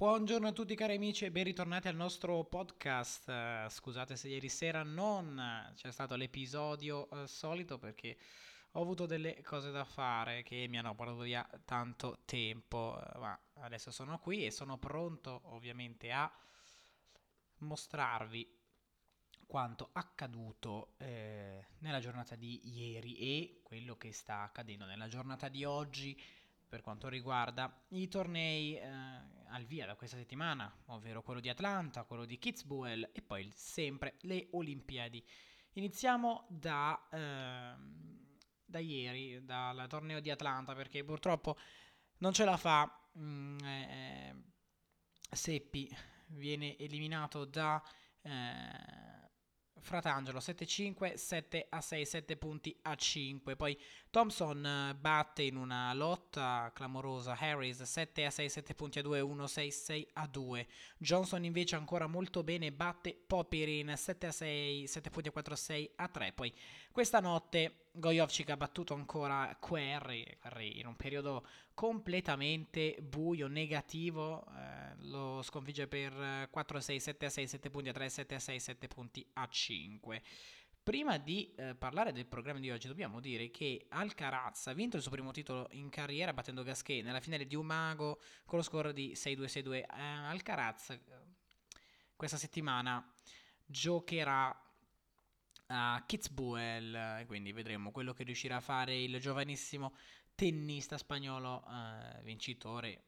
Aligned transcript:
Buongiorno 0.00 0.46
a 0.46 0.52
tutti 0.52 0.76
cari 0.76 0.94
amici 0.94 1.24
e 1.24 1.32
ben 1.32 1.42
ritornati 1.42 1.88
al 1.88 1.96
nostro 1.96 2.44
podcast. 2.44 3.28
Eh, 3.28 3.66
scusate 3.68 4.14
se 4.14 4.28
ieri 4.28 4.48
sera 4.48 4.84
non 4.84 5.72
c'è 5.74 5.90
stato 5.90 6.14
l'episodio 6.14 7.08
uh, 7.10 7.26
solito 7.26 7.78
perché 7.78 8.16
ho 8.74 8.80
avuto 8.80 9.06
delle 9.06 9.42
cose 9.42 9.72
da 9.72 9.84
fare 9.84 10.44
che 10.44 10.66
mi 10.68 10.78
hanno 10.78 10.94
portato 10.94 11.22
via 11.22 11.44
tanto 11.64 12.20
tempo, 12.26 12.96
uh, 12.96 13.18
ma 13.18 13.36
adesso 13.54 13.90
sono 13.90 14.20
qui 14.20 14.46
e 14.46 14.52
sono 14.52 14.78
pronto 14.78 15.40
ovviamente 15.46 16.12
a 16.12 16.32
mostrarvi 17.62 18.56
quanto 19.48 19.88
accaduto 19.94 20.94
eh, 20.98 21.70
nella 21.78 21.98
giornata 21.98 22.36
di 22.36 22.60
ieri 22.72 23.16
e 23.16 23.60
quello 23.64 23.96
che 23.96 24.12
sta 24.12 24.42
accadendo 24.42 24.84
nella 24.84 25.08
giornata 25.08 25.48
di 25.48 25.64
oggi 25.64 26.16
per 26.68 26.82
quanto 26.82 27.08
riguarda 27.08 27.84
i 27.88 28.08
tornei 28.08 28.76
eh, 28.76 28.86
al 29.48 29.64
via 29.64 29.86
da 29.86 29.96
questa 29.96 30.16
settimana, 30.16 30.70
ovvero 30.86 31.22
quello 31.22 31.40
di 31.40 31.48
Atlanta, 31.48 32.04
quello 32.04 32.24
di 32.24 32.38
Kitzbühel 32.38 33.10
e 33.12 33.22
poi 33.22 33.50
sempre 33.54 34.16
le 34.20 34.48
Olimpiadi. 34.52 35.24
Iniziamo 35.74 36.46
da, 36.48 37.08
eh, 37.10 37.74
da 38.64 38.78
ieri, 38.78 39.44
dal 39.44 39.86
torneo 39.88 40.20
di 40.20 40.30
Atlanta, 40.30 40.74
perché 40.74 41.04
purtroppo 41.04 41.56
non 42.18 42.32
ce 42.32 42.44
la 42.44 42.56
fa. 42.56 42.92
Mm, 43.18 43.58
eh, 43.64 44.42
Seppi 45.30 45.94
viene 46.28 46.76
eliminato 46.78 47.44
da 47.44 47.82
eh, 48.22 49.07
Fratangelo 49.80 50.38
7-5, 50.38 51.14
7 51.14 51.66
a 51.68 51.80
6, 51.80 52.06
7 52.06 52.36
punti 52.36 52.76
a 52.82 52.94
5. 52.94 53.56
Poi 53.56 53.78
Thompson 54.10 54.64
eh, 54.64 54.94
batte 54.94 55.42
in 55.42 55.56
una 55.56 55.92
lotta 55.94 56.70
clamorosa 56.74 57.36
Harris 57.38 57.82
7 57.82 58.26
a 58.26 58.30
6, 58.30 58.48
7 58.48 58.74
punti 58.74 58.98
a 58.98 59.02
2, 59.02 59.20
1 59.20 59.46
6, 59.46 59.70
6 59.70 60.08
a 60.14 60.26
2. 60.26 60.66
Johnson 60.98 61.44
invece 61.44 61.76
ancora 61.76 62.06
molto 62.06 62.42
bene 62.42 62.72
batte 62.72 63.14
Popirin 63.14 63.94
7 63.96 64.26
a 64.26 64.32
6, 64.32 64.86
7 64.86 65.10
punti 65.10 65.28
a 65.28 65.32
4, 65.32 65.54
6 65.54 65.90
a 65.96 66.08
3. 66.08 66.32
Poi 66.32 66.52
questa 66.98 67.20
notte 67.20 67.90
Gojovcic 67.92 68.50
ha 68.50 68.56
battuto 68.56 68.92
ancora 68.92 69.56
Querry, 69.60 70.26
in 70.80 70.86
un 70.88 70.96
periodo 70.96 71.46
completamente 71.72 72.96
buio, 73.00 73.46
negativo, 73.46 74.44
eh, 74.48 74.96
lo 75.02 75.40
sconfigge 75.42 75.86
per 75.86 76.48
4 76.50 76.76
a 76.76 76.80
6, 76.80 76.98
7 76.98 77.26
a 77.26 77.30
6, 77.30 77.46
7 77.46 77.70
punti 77.70 77.88
a 77.90 77.92
3, 77.92 78.08
7 78.08 78.34
a 78.34 78.38
6, 78.40 78.58
7 78.58 78.88
punti 78.88 79.24
a 79.34 79.46
5. 79.46 80.22
Prima 80.82 81.18
di 81.18 81.54
eh, 81.54 81.76
parlare 81.76 82.10
del 82.10 82.26
programma 82.26 82.58
di 82.58 82.72
oggi 82.72 82.88
dobbiamo 82.88 83.20
dire 83.20 83.52
che 83.52 83.86
Alcaraz 83.90 84.66
ha 84.66 84.72
vinto 84.72 84.96
il 84.96 85.02
suo 85.02 85.12
primo 85.12 85.30
titolo 85.30 85.68
in 85.70 85.90
carriera 85.90 86.32
battendo 86.32 86.64
Gasquet 86.64 87.04
nella 87.04 87.20
finale 87.20 87.46
di 87.46 87.54
Umago 87.54 88.20
con 88.44 88.58
lo 88.58 88.64
score 88.64 88.92
di 88.92 89.12
6-2-6-2. 89.14 89.72
Eh, 89.72 89.86
Alcaraz 89.88 90.90
eh, 90.90 91.00
questa 92.16 92.36
settimana 92.36 93.08
giocherà 93.64 94.67
a 95.68 96.02
Kitzbühel, 96.06 97.24
quindi 97.26 97.52
vedremo 97.52 97.90
quello 97.90 98.12
che 98.12 98.24
riuscirà 98.24 98.56
a 98.56 98.60
fare 98.60 98.96
il 98.96 99.18
giovanissimo 99.20 99.94
tennista 100.34 100.96
spagnolo 100.96 101.64
eh, 101.66 102.22
vincitore 102.22 103.02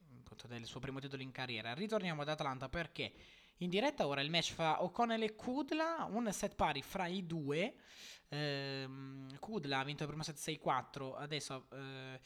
del 0.48 0.64
suo 0.64 0.80
primo 0.80 0.98
titolo 0.98 1.22
in 1.22 1.32
carriera. 1.32 1.74
Ritorniamo 1.74 2.22
ad 2.22 2.28
Atlanta 2.28 2.68
perché 2.68 3.12
in 3.58 3.68
diretta 3.68 4.06
ora 4.06 4.20
il 4.20 4.30
match 4.30 4.52
fra 4.52 4.82
O'Connell 4.82 5.22
e 5.22 5.34
Kudla, 5.34 6.08
un 6.10 6.32
set 6.32 6.54
pari 6.54 6.82
fra 6.82 7.06
i 7.06 7.26
due. 7.26 7.74
Ehm, 8.28 9.38
Kudla 9.38 9.80
ha 9.80 9.84
vinto 9.84 10.02
il 10.02 10.08
primo 10.08 10.22
set 10.22 10.36
6-4, 10.36 11.14
adesso 11.16 11.66
eh, 11.72 12.20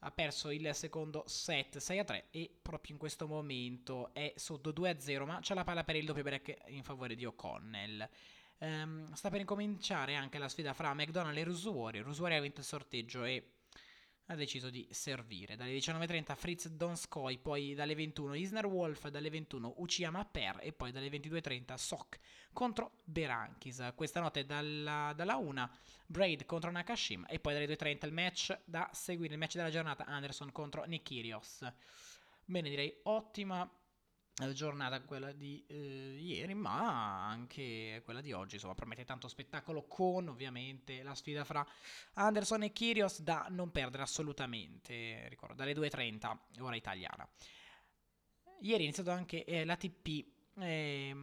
ha 0.00 0.10
perso 0.12 0.50
il 0.50 0.70
secondo 0.74 1.24
set 1.26 1.78
6-3 1.78 2.24
e 2.30 2.50
proprio 2.62 2.92
in 2.92 2.98
questo 2.98 3.26
momento 3.26 4.14
è 4.14 4.32
sotto 4.36 4.70
2-0, 4.70 5.24
ma 5.24 5.40
c'è 5.40 5.54
la 5.54 5.64
palla 5.64 5.84
per 5.84 5.96
il 5.96 6.04
doppio 6.04 6.22
break 6.22 6.56
in 6.68 6.84
favore 6.84 7.14
di 7.16 7.24
O'Connell. 7.24 8.08
Um, 8.60 9.12
sta 9.12 9.30
per 9.30 9.40
incominciare 9.40 10.16
anche 10.16 10.38
la 10.38 10.48
sfida 10.48 10.72
fra 10.72 10.92
McDonald 10.92 11.36
e 11.36 11.44
Rusuori. 11.44 12.00
Rusuori 12.00 12.34
ha 12.34 12.40
vinto 12.40 12.60
il 12.60 12.66
sorteggio 12.66 13.24
e 13.24 13.52
ha 14.30 14.34
deciso 14.34 14.68
di 14.68 14.86
servire. 14.90 15.56
Dalle 15.56 15.76
19.30 15.76 16.34
Fritz 16.34 16.68
Donskoy, 16.68 17.38
poi 17.38 17.74
dalle 17.74 17.94
21 17.94 18.34
Isner 18.34 18.66
Wolf, 18.66 19.08
dalle 19.08 19.30
21 19.30 19.74
Uchiyama 19.78 20.24
Per 20.24 20.58
e 20.60 20.72
poi 20.72 20.92
dalle 20.92 21.08
22.30 21.08 21.74
Sok 21.74 22.18
contro 22.52 23.00
Berankis. 23.04 23.92
Questa 23.94 24.20
notte 24.20 24.44
dalla, 24.44 25.12
dalla 25.14 25.36
1 25.36 25.70
Braid 26.06 26.44
contro 26.44 26.70
Nakashima 26.70 27.26
e 27.26 27.38
poi 27.38 27.54
dalle 27.54 27.66
2.30 27.66 28.06
il 28.06 28.12
match 28.12 28.58
da 28.64 28.88
seguire, 28.92 29.34
il 29.34 29.38
match 29.38 29.54
della 29.54 29.70
giornata 29.70 30.04
Anderson 30.04 30.52
contro 30.52 30.84
Nikirios. 30.84 31.66
Bene, 32.44 32.68
direi 32.68 33.00
ottima 33.04 33.70
giornata 34.52 35.00
quella 35.02 35.32
di 35.32 35.64
eh, 35.66 36.16
ieri, 36.18 36.54
ma 36.54 37.26
anche 37.26 38.02
quella 38.04 38.20
di 38.20 38.32
oggi, 38.32 38.54
insomma, 38.54 38.74
promette 38.74 39.04
tanto 39.04 39.28
spettacolo 39.28 39.86
con 39.86 40.28
ovviamente 40.28 41.02
la 41.02 41.14
sfida 41.14 41.44
fra 41.44 41.66
Anderson 42.14 42.62
e 42.62 42.72
Kyrgios 42.72 43.20
da 43.20 43.46
non 43.50 43.70
perdere 43.70 44.02
assolutamente, 44.02 45.28
ricordo, 45.28 45.54
dalle 45.54 45.72
2.30 45.72 46.36
ora 46.60 46.76
italiana. 46.76 47.28
Ieri 48.60 48.80
è 48.80 48.84
iniziato 48.84 49.10
anche 49.10 49.44
eh, 49.44 49.64
l'ATP 49.64 50.24
eh, 50.58 51.16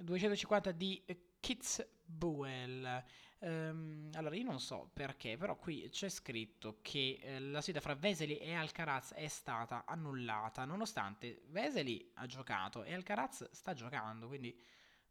250 0.00 0.72
di 0.72 1.02
Kitzbühel 1.40 3.04
Um, 3.40 4.10
allora, 4.14 4.34
io 4.34 4.44
non 4.44 4.58
so 4.58 4.90
perché, 4.92 5.36
però 5.36 5.56
qui 5.56 5.88
c'è 5.90 6.08
scritto 6.08 6.78
che 6.82 7.20
eh, 7.22 7.38
la 7.38 7.60
sfida 7.60 7.80
fra 7.80 7.94
Veseli 7.94 8.36
e 8.38 8.52
Alcaraz 8.52 9.12
è 9.14 9.28
stata 9.28 9.84
annullata, 9.86 10.64
nonostante 10.64 11.42
Veseli 11.46 12.10
ha 12.14 12.26
giocato 12.26 12.82
e 12.82 12.94
Alcaraz 12.94 13.48
sta 13.52 13.74
giocando, 13.74 14.26
quindi 14.26 14.60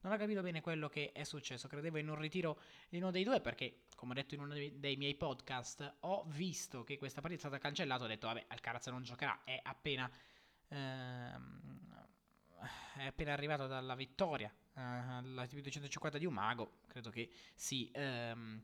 non 0.02 0.12
ho 0.12 0.18
capito 0.18 0.42
bene 0.42 0.60
quello 0.60 0.90
che 0.90 1.14
è 1.14 1.24
successo. 1.24 1.70
Credevo 1.70 1.98
in 2.00 2.10
un 2.10 2.18
ritiro 2.18 2.60
di 2.90 2.98
uno 2.98 3.12
dei 3.12 3.24
due 3.24 3.40
perché, 3.40 3.84
come 3.96 4.12
ho 4.12 4.16
detto 4.16 4.36
in 4.36 4.42
uno 4.42 4.54
dei 4.54 4.98
miei 4.98 5.16
podcast, 5.16 5.98
ho 6.02 6.26
visto 6.28 6.84
che 6.84 6.98
questa 6.98 7.22
partita 7.22 7.46
è 7.46 7.48
stata 7.48 7.62
cancellata, 7.62 8.04
ho 8.04 8.08
detto, 8.08 8.28
vabbè, 8.28 8.46
Alcaraz 8.48 8.88
non 8.88 9.04
giocherà, 9.04 9.44
è 9.46 9.60
appena... 9.64 10.10
Ehm, 10.70 11.86
è 12.98 13.06
appena 13.06 13.34
arrivato 13.34 13.68
dalla 13.68 13.94
vittoria 13.96 14.52
uh, 14.78 14.82
alla 14.82 15.46
TV 15.48 15.60
250 15.60 16.18
di 16.18 16.26
Umago, 16.26 16.80
credo 16.88 17.10
che 17.10 17.30
si, 17.56 17.92
um, 17.96 18.62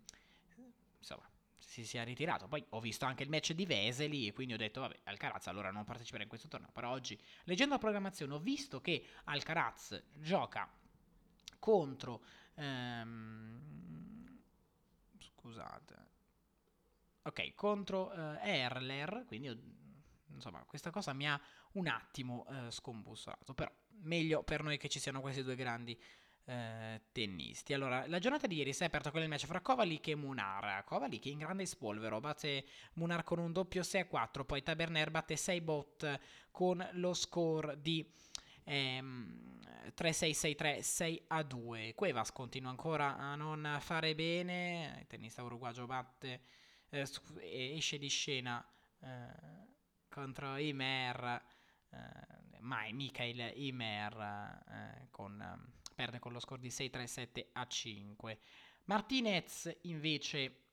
insomma, 0.98 1.28
si 1.58 1.86
sia 1.86 2.04
ritirato. 2.04 2.48
Poi 2.48 2.64
ho 2.70 2.80
visto 2.80 3.06
anche 3.06 3.24
il 3.24 3.30
match 3.30 3.54
di 3.54 3.66
Veseli 3.66 4.28
e 4.28 4.34
quindi 4.34 4.54
ho 4.54 4.58
detto, 4.58 4.82
vabbè, 4.82 5.00
Alcaraz 5.04 5.48
allora 5.48 5.72
non 5.72 5.84
parteciperà 5.84 6.24
in 6.24 6.30
questo 6.30 6.48
torneo. 6.48 6.70
Però 6.72 6.92
oggi, 6.92 7.20
leggendo 7.46 7.74
la 7.74 7.80
programmazione, 7.80 8.34
ho 8.34 8.40
visto 8.40 8.80
che 8.82 9.06
Alcaraz 9.26 10.02
gioca 10.14 10.70
contro... 11.60 12.24
Um, 12.56 14.40
scusate. 15.18 16.12
Ok, 17.24 17.56
contro 17.56 18.12
uh, 18.12 18.38
Erler, 18.42 19.24
quindi 19.28 19.48
insomma, 20.28 20.64
questa 20.66 20.92
cosa 20.92 21.14
mi 21.14 21.28
ha 21.28 21.40
un 21.74 21.88
attimo 21.88 22.46
uh, 22.48 22.70
scombussolato, 22.70 23.54
però 23.54 23.72
meglio 24.02 24.44
per 24.44 24.64
noi 24.64 24.78
che 24.78 24.90
ci 24.90 25.00
siano 25.00 25.22
questi 25.22 25.44
due 25.44 25.56
grandi 25.56 25.98
eh, 26.46 27.02
tennisti. 27.12 27.74
Allora, 27.74 28.06
la 28.08 28.20
giornata 28.20 28.48
di 28.48 28.58
ieri 28.58 28.74
si 28.74 28.84
è 28.84 28.86
aperta 28.86 29.12
con 29.12 29.22
il 29.22 29.30
match 29.30 29.46
fra 29.46 29.62
Kovalik 29.62 30.08
e 30.08 30.16
Munar. 30.16 30.84
Kovalik 30.84 31.26
in 31.26 31.38
grande 31.38 31.66
spolvero 31.66 32.20
batte 32.20 32.66
Munar 32.94 33.24
con 33.24 33.40
un 33.40 33.52
doppio 33.52 33.82
6-4, 33.82 34.46
poi 34.46 34.62
Taberner 34.62 35.12
batte 35.12 35.36
6 35.36 35.62
bot 35.62 36.20
con 36.52 36.86
lo 36.94 37.14
score 37.14 37.80
di 37.82 38.06
ehm, 38.66 39.60
3-6-6-3, 39.96 41.24
6-2. 41.28 41.94
Cuevas 41.96 42.32
continua 42.32 42.70
ancora 42.70 43.18
a 43.18 43.36
non 43.36 43.78
fare 43.80 44.16
bene, 44.16 44.98
il 45.00 45.08
tennista 45.08 45.44
uruguagio 45.44 45.86
batte, 45.86 46.42
eh, 46.90 47.08
esce 47.40 47.98
di 47.98 48.10
scena 48.10 48.66
eh, 49.00 49.52
contro 50.10 50.58
Imer 50.58 51.42
eh, 51.90 52.43
mai 52.64 52.94
Michael 52.94 53.54
Imer 53.56 54.64
eh, 54.70 55.08
con, 55.12 55.40
ehm, 55.40 55.72
perde 55.96 56.20
con 56.20 56.34
lo 56.34 56.40
score 56.40 56.62
di 56.62 56.70
6-3-7 56.70 57.48
a 57.54 57.66
5. 57.66 58.40
Martinez 58.86 59.80
invece 59.84 60.64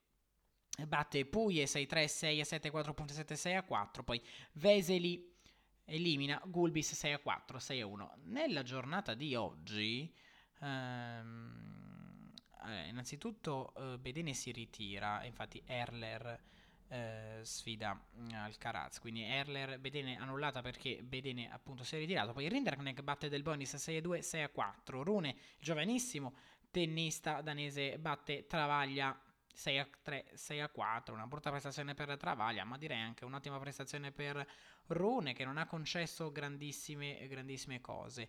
batte 0.86 1.26
Puglie 1.26 1.64
6-3, 1.64 2.04
6 2.06 2.40
a 2.40 2.44
7, 2.44 2.70
4 2.70 2.94
punti 2.94 3.12
7, 3.14 3.36
6 3.36 3.54
a 3.54 3.62
4. 3.62 4.02
Poi 4.02 4.22
Veseli 4.52 5.36
elimina 5.84 6.40
Gulbis 6.44 6.94
6 6.94 7.12
a 7.12 7.18
4, 7.18 7.58
6 7.58 7.80
a 7.80 7.86
1. 7.86 8.14
Nella 8.24 8.62
giornata 8.62 9.14
di 9.14 9.34
oggi, 9.34 10.12
ehm, 10.60 12.32
eh, 12.66 12.88
innanzitutto 12.88 13.74
eh, 13.74 13.98
Bedene 13.98 14.32
si 14.34 14.52
ritira, 14.52 15.24
infatti 15.24 15.62
Erler 15.66 16.42
eh, 16.90 17.40
sfida 17.42 17.94
mm, 17.94 18.32
Alcaraz. 18.34 18.98
Quindi 18.98 19.22
Erler 19.22 19.78
Bedene 19.78 20.18
annullata 20.18 20.60
perché 20.60 21.02
Bedene 21.02 21.50
appunto 21.50 21.84
si 21.84 21.96
è 21.96 21.98
ritirato. 21.98 22.32
Poi 22.32 22.48
Rinderknecht 22.48 23.02
batte 23.02 23.28
Del 23.28 23.42
Bonis 23.42 23.74
6-2, 23.74 24.20
6-4. 24.20 25.02
Rune, 25.02 25.36
giovanissimo 25.58 26.34
tennista 26.70 27.40
danese, 27.40 27.98
batte 27.98 28.46
Travaglia 28.46 29.18
6 29.52 29.78
a 29.78 29.88
3, 30.02 30.30
6 30.34 30.60
a 30.60 30.68
4, 30.68 31.14
una 31.14 31.26
brutta 31.26 31.50
prestazione 31.50 31.94
per 31.94 32.16
Travaglia, 32.16 32.64
ma 32.64 32.78
direi 32.78 33.00
anche 33.00 33.24
un'ottima 33.24 33.58
prestazione 33.58 34.12
per 34.12 34.46
Rune 34.86 35.32
che 35.32 35.44
non 35.44 35.58
ha 35.58 35.66
concesso 35.66 36.32
grandissime, 36.32 37.26
grandissime 37.28 37.80
cose. 37.80 38.28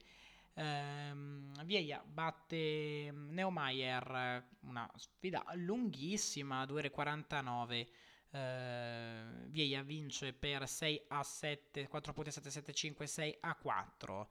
Ehm, 0.54 1.63
Vieia 1.63 2.04
batte 2.06 3.12
mm, 3.12 3.31
Neumayer, 3.31 4.46
una 4.62 4.90
sfida 4.96 5.44
lunghissima, 5.54 6.66
2 6.66 6.80
ore 6.80 6.90
49. 6.90 7.88
Eh, 8.31 9.50
Vieia 9.50 9.81
vince 9.83 10.33
per 10.33 10.68
6 10.68 11.04
a 11.10 11.24
7, 11.24 11.88
4 11.88 12.13
punti 12.13 12.30
a 12.30 12.31
7, 12.31 12.50
7, 12.50 12.74
5, 12.74 13.07
6 13.07 13.38
a 13.42 13.56
4. 13.56 14.30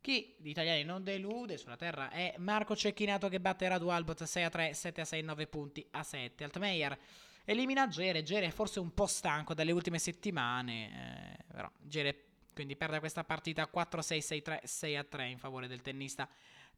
Chi 0.00 0.34
di 0.38 0.50
italiani 0.50 0.82
non 0.82 1.04
delude 1.04 1.56
sulla 1.58 1.76
terra 1.76 2.10
è 2.10 2.34
Marco 2.38 2.74
Cecchinato 2.74 3.28
che 3.28 3.40
batte 3.40 3.68
Radu 3.68 3.88
Albot 3.88 4.24
6 4.24 4.42
a 4.42 4.50
3, 4.50 4.74
7 4.74 5.00
a 5.00 5.04
6, 5.04 5.22
9 5.22 5.46
punti 5.46 5.86
a 5.92 6.02
7. 6.02 6.44
Altmaier 6.44 6.98
elimina 7.44 7.86
Gere. 7.88 8.22
Gere 8.22 8.46
è 8.46 8.50
forse 8.50 8.80
un 8.80 8.92
po' 8.94 9.06
stanco 9.06 9.54
dalle 9.54 9.72
ultime 9.72 9.98
settimane, 9.98 11.36
eh, 11.38 11.44
però 11.46 11.70
Gere 11.78 12.24
quindi 12.54 12.76
perde 12.76 12.98
questa 12.98 13.24
partita 13.24 13.70
4-6-6-3, 13.72 14.64
6-3 14.64 15.22
in 15.28 15.38
favore 15.38 15.68
del 15.68 15.82
tennista 15.82 16.28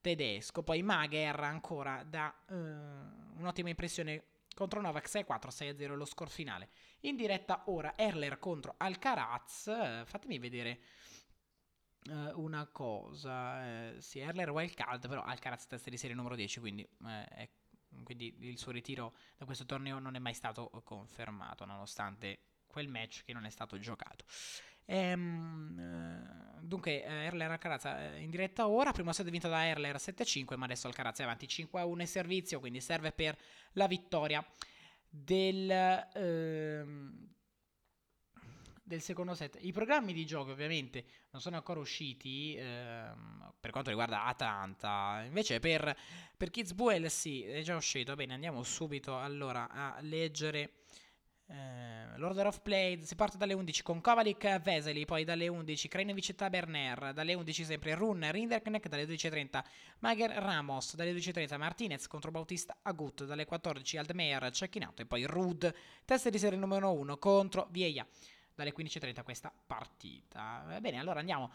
tedesco. 0.01 0.63
Poi 0.63 0.83
Mager 0.83 1.41
ancora 1.41 2.05
da 2.05 2.33
uh, 2.49 2.55
un'ottima 3.39 3.71
impressione 3.71 4.23
contro 4.55 4.81
Novak 4.81 5.09
6-4, 5.09 5.49
6-0 5.49 5.95
lo 5.95 6.05
score 6.05 6.31
finale. 6.31 6.71
In 7.01 7.17
diretta 7.17 7.65
ora 7.67 7.97
Erler 7.97 8.39
contro 8.39 8.75
Alcaraz. 8.79 9.67
Uh, 9.67 10.05
fatemi 10.07 10.39
vedere 10.39 10.81
uh, 12.09 12.41
una 12.41 12.67
cosa. 12.67 13.99
sì, 14.01 14.21
Erler 14.21 14.51
wildcard, 14.51 15.09
però 15.09 15.23
Alcaraz 15.23 15.67
testa 15.67 15.91
di 15.91 15.97
serie 15.97 16.17
numero 16.17 16.35
10, 16.35 16.61
quindi, 16.61 16.89
è, 17.05 17.49
quindi 18.03 18.37
il 18.41 18.59
suo 18.59 18.73
ritiro 18.73 19.15
da 19.37 19.45
questo 19.45 19.67
torneo 19.67 19.99
non 19.99 20.15
è 20.15 20.19
mai 20.19 20.35
stato 20.35 20.71
confermato, 20.85 21.65
nonostante 21.65 22.39
quel 22.67 22.89
match 22.89 23.25
che 23.25 23.33
non 23.33 23.45
è 23.45 23.51
stato 23.51 23.79
giocato. 23.79 24.25
Ehm, 24.87 25.79
eh, 25.79 26.61
dunque, 26.61 27.05
eh, 27.05 27.25
Erler 27.27 27.51
Alcaraz 27.51 27.85
eh, 27.87 28.21
in 28.21 28.31
diretta 28.31 28.69
ora. 28.69 28.93
Primo 28.93 29.13
set 29.13 29.29
vinto 29.31 29.49
da 29.49 29.67
Erler 29.67 29.97
7-5, 29.97 30.57
ma 30.57 30.65
adesso 30.65 30.87
Alcaraz 30.87 31.19
è 31.21 31.23
avanti 31.23 31.47
5-1 31.47 32.01
in 32.01 32.07
servizio, 32.07 32.61
quindi 32.61 32.81
serve 32.81 33.13
per 33.13 33.37
la 33.73 33.87
vittoria 33.87 34.45
del, 35.09 35.71
ehm, 35.71 37.29
del 38.83 39.01
secondo 39.01 39.35
set. 39.35 39.59
I 39.61 39.73
programmi 39.73 40.13
di 40.13 40.27
gioco 40.27 40.51
ovviamente 40.51 41.05
non 41.31 41.41
sono 41.41 41.57
ancora 41.57 41.81
usciti 41.81 42.55
ehm, 42.57 43.53
per 43.61 43.71
quanto 43.71 43.91
riguarda 43.91 44.25
Atlanta, 44.25 45.23
invece 45.25 45.61
per, 45.61 45.97
per 46.37 46.51
Kids 46.51 46.73
Buell 46.73 47.07
sì, 47.07 47.43
è 47.43 47.63
già 47.63 47.77
uscito. 47.77 48.15
Bene, 48.15 48.35
andiamo 48.35 48.63
subito 48.63 49.19
allora 49.19 49.69
a 49.71 49.97
leggere 50.01 50.84
eh, 51.47 51.95
L'order 52.17 52.47
of 52.47 52.61
play 52.61 53.03
si 53.05 53.17
parte 53.17 53.37
dalle 53.37 53.55
11 53.55 53.83
con 53.83 54.01
Kovalik 54.01 54.61
Veseli, 54.61 55.05
poi 55.05 55.25
dalle 55.25 55.49
11 55.49 55.89
Krajinovic 55.89 56.29
e 56.29 56.35
Taberner, 56.35 57.13
dalle 57.13 57.35
11 57.35 57.65
sempre 57.65 57.95
Run 57.95 58.31
Rinderknecht, 58.31 58.89
dalle 58.89 59.05
12.30 59.05 59.63
Mager 59.99 60.31
Ramos, 60.31 60.95
dalle 60.95 61.13
12.30 61.13 61.59
Martinez 61.59 62.07
contro 62.07 62.31
Bautista 62.31 62.79
Agut, 62.83 63.25
dalle 63.25 63.45
14 63.45 63.97
Aldmeier 63.97 64.51
Cecchinato 64.53 65.03
e 65.03 65.07
poi 65.07 65.25
Rud, 65.25 65.75
test 66.05 66.29
di 66.29 66.39
serie 66.39 66.59
numero 66.59 66.93
1 66.93 67.19
contro 67.19 67.67
Vieia, 67.71 68.07
dalle 68.55 68.73
15.30 68.73 69.25
questa 69.25 69.53
partita. 69.67 70.63
Va 70.67 70.81
bene, 70.81 70.99
allora 71.01 71.19
andiamo 71.19 71.53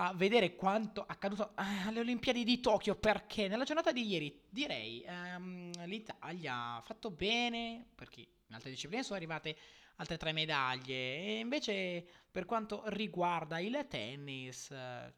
a 0.00 0.12
vedere 0.14 0.54
quanto 0.54 1.04
accaduto 1.06 1.56
eh, 1.56 1.86
alle 1.86 2.00
Olimpiadi 2.00 2.44
di 2.44 2.60
Tokyo 2.60 2.94
perché 2.94 3.48
nella 3.48 3.64
giornata 3.64 3.90
di 3.90 4.06
ieri 4.06 4.42
direi 4.48 5.04
um, 5.08 5.72
l'Italia 5.86 6.76
ha 6.76 6.80
fatto 6.82 7.10
bene 7.10 7.84
perché 7.96 8.28
in 8.48 8.54
altre 8.54 8.70
discipline 8.70 9.02
sono 9.02 9.16
arrivate 9.16 9.56
altre 9.96 10.16
tre 10.16 10.32
medaglie. 10.32 10.94
E 10.94 11.38
invece, 11.38 12.04
per 12.30 12.44
quanto 12.44 12.82
riguarda 12.86 13.58
il 13.58 13.86
tennis, 13.88 14.70
eh, 14.70 15.14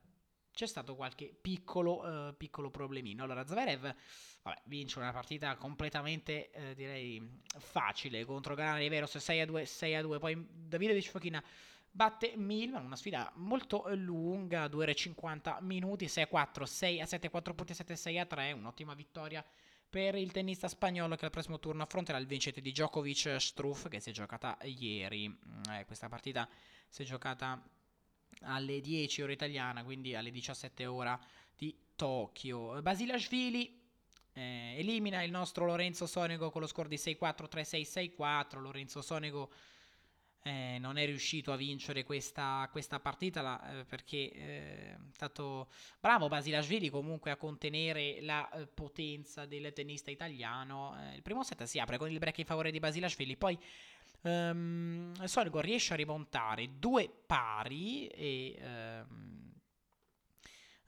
c'è 0.52 0.66
stato 0.66 0.94
qualche 0.94 1.32
piccolo, 1.40 2.02
uh, 2.02 2.36
piccolo 2.36 2.70
problemino. 2.70 3.22
Allora, 3.22 3.46
Zverev 3.46 3.94
vabbè, 4.42 4.62
vince 4.64 4.98
una 4.98 5.12
partita 5.12 5.56
completamente, 5.56 6.50
eh, 6.50 6.74
direi, 6.74 7.40
facile 7.58 8.24
contro 8.24 8.54
Garana 8.54 8.78
Riveros 8.78 9.16
6 9.16 9.40
a 9.40 9.46
2, 9.46 9.64
6 9.64 9.94
a 9.94 10.02
2. 10.02 10.18
Poi 10.18 10.46
Davide 10.50 11.00
Cifokina 11.00 11.42
batte 11.90 12.34
Milman, 12.36 12.84
una 12.84 12.96
sfida 12.96 13.32
molto 13.36 13.84
lunga, 13.94 14.68
2 14.68 14.82
ore 14.82 14.92
e 14.92 14.96
50 14.96 15.58
minuti, 15.62 16.08
6 16.08 16.24
a 16.24 16.26
4, 16.26 16.66
6 16.66 17.00
a 17.00 17.06
7, 17.06 17.30
4 17.30 17.54
punti, 17.54 17.74
7 17.74 17.96
6 17.96 18.18
a 18.18 18.26
3, 18.26 18.52
un'ottima 18.52 18.94
vittoria 18.94 19.44
per 19.90 20.14
il 20.14 20.30
tennista 20.30 20.68
spagnolo 20.68 21.16
che 21.16 21.24
al 21.24 21.32
prossimo 21.32 21.58
turno 21.58 21.82
affronterà 21.82 22.16
il 22.16 22.26
vincente 22.26 22.60
di 22.60 22.70
Djokovic 22.70 23.40
Struff 23.40 23.88
che 23.88 23.98
si 23.98 24.10
è 24.10 24.12
giocata 24.12 24.56
ieri. 24.62 25.28
Mm, 25.28 25.62
eh, 25.72 25.84
questa 25.84 26.08
partita 26.08 26.48
si 26.88 27.02
è 27.02 27.04
giocata 27.04 27.60
alle 28.42 28.80
10 28.80 29.22
ore 29.22 29.32
italiana, 29.32 29.82
quindi 29.82 30.14
alle 30.14 30.30
17 30.30 30.86
ore 30.86 31.18
di 31.56 31.76
Tokyo. 31.96 32.80
Basilashvili 32.80 33.78
eh, 34.32 34.74
elimina 34.78 35.22
il 35.22 35.32
nostro 35.32 35.66
Lorenzo 35.66 36.06
Sonego 36.06 36.50
con 36.50 36.60
lo 36.60 36.68
score 36.68 36.88
di 36.88 36.96
6-4, 36.96 37.48
3-6, 37.50 38.14
6-4. 38.16 38.60
Lorenzo 38.60 39.02
Sonego 39.02 39.50
eh, 40.42 40.78
non 40.78 40.96
è 40.96 41.04
riuscito 41.04 41.52
a 41.52 41.56
vincere 41.56 42.02
questa, 42.02 42.66
questa 42.72 42.98
partita 42.98 43.42
la, 43.42 43.80
eh, 43.80 43.84
perché 43.84 44.32
eh, 44.32 44.92
è 44.92 44.98
stato 45.12 45.68
bravo 46.00 46.28
Basilashvili 46.28 46.88
comunque 46.88 47.30
a 47.30 47.36
contenere 47.36 48.20
la 48.22 48.48
eh, 48.50 48.66
potenza 48.66 49.44
del 49.44 49.72
tennista 49.74 50.10
italiano. 50.10 50.96
Eh, 50.98 51.16
il 51.16 51.22
primo 51.22 51.42
set 51.42 51.62
si 51.64 51.78
apre 51.78 51.98
con 51.98 52.10
il 52.10 52.18
break 52.18 52.38
in 52.38 52.46
favore 52.46 52.70
di 52.70 52.78
Basilashvili, 52.78 53.36
poi 53.36 53.58
ehm, 54.22 55.24
Soligo 55.24 55.60
riesce 55.60 55.92
a 55.92 55.96
rimontare 55.96 56.78
due 56.78 57.10
pari 57.26 58.06
e... 58.06 58.58
Um, 59.08 59.38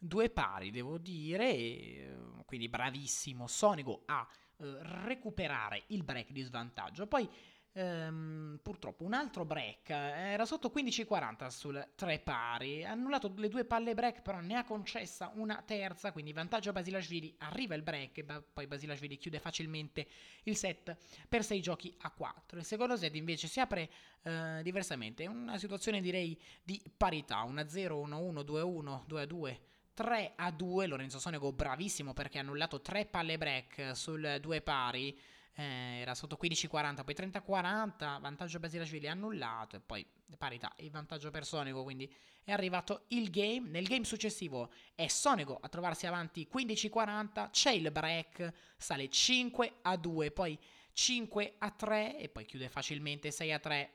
due 0.05 0.31
pari, 0.31 0.73
devo 0.73 0.99
dire, 0.99 2.43
quindi 2.45 2.69
bravissimo 2.69 3.47
Sonigo 3.47 4.03
a 4.07 4.27
uh, 4.57 4.67
recuperare 5.05 5.85
il 5.89 6.03
break 6.03 6.33
di 6.33 6.43
svantaggio. 6.43 7.07
Poi 7.07 7.29
Ehm, 7.75 8.59
purtroppo 8.63 9.05
un 9.05 9.15
altro 9.15 9.47
break 9.47 9.89
era 9.89 10.45
sotto 10.45 10.71
15-40 10.75 11.47
sul 11.49 11.89
3 11.95 12.19
pari. 12.19 12.85
Ha 12.85 12.91
annullato 12.91 13.33
le 13.37 13.49
due 13.49 13.65
palle 13.65 13.95
break, 13.95 14.21
però 14.21 14.41
ne 14.41 14.57
ha 14.57 14.65
concessa 14.65 15.33
una 15.35 15.63
terza. 15.65 16.13
Quindi 16.13 16.33
vantaggio 16.33 16.71
a 16.71 16.73
Basilashvili. 16.73 17.35
Arriva 17.39 17.75
il 17.75 17.83
break. 17.83 18.19
E 18.19 18.25
poi 18.53 18.67
Basilashvili 18.67 19.17
chiude 19.17 19.39
facilmente 19.39 20.07
il 20.45 20.57
set 20.57 20.97
per 21.29 21.45
6 21.45 21.61
giochi 21.61 21.95
a 22.01 22.11
4. 22.11 22.59
Il 22.59 22.65
secondo 22.65 22.97
set 22.97 23.15
invece 23.15 23.49
si 23.49 23.59
apre 23.59 23.91
eh, 24.23 24.61
diversamente. 24.63 25.27
Una 25.27 25.57
situazione 25.59 26.01
direi 26.01 26.39
di 26.63 26.83
parità: 26.95 27.43
1-0, 27.45 28.07
1-1, 28.07 28.45
2-1, 28.45 29.07
2-2. 29.09 29.59
3 29.95 30.33
a 30.37 30.51
2, 30.51 30.87
Lorenzo 30.87 31.19
Sonego 31.19 31.53
bravissimo 31.53 32.15
perché 32.15 32.39
ha 32.39 32.41
annullato 32.41 32.81
3 32.81 33.07
palle 33.07 33.37
break 33.37 33.95
sul 33.95 34.39
2 34.41 34.63
pari 34.63 35.19
eh, 35.55 36.01
era 36.01 36.15
sotto 36.15 36.39
15-40, 36.41 37.05
poi 37.05 37.15
30-40, 37.15 38.21
vantaggio 38.21 38.59
Basilashvili 38.59 39.09
annullato 39.09 39.77
e 39.77 39.81
poi 39.81 40.07
parità, 40.37 40.73
il 40.79 40.91
vantaggio 40.91 41.31
per 41.31 41.45
Sonego, 41.45 41.83
quindi 41.83 42.13
è 42.43 42.53
arrivato 42.53 43.05
il 43.09 43.31
game. 43.31 43.69
Nel 43.69 43.87
game 43.87 44.05
successivo 44.05 44.73
è 44.95 45.07
Sonego 45.07 45.59
a 45.61 45.69
trovarsi 45.69 46.07
avanti 46.07 46.49
15-40, 46.53 47.51
c'è 47.51 47.71
il 47.71 47.91
break, 47.91 48.53
sale 48.77 49.09
5 49.09 49.75
a 49.83 49.97
2, 49.97 50.31
poi 50.31 50.59
5 50.93 51.55
a 51.59 51.71
3 51.71 52.19
e 52.19 52.29
poi 52.29 52.45
chiude 52.45 52.69
facilmente 52.69 53.31
6 53.31 53.53
a 53.53 53.59
3 53.59 53.93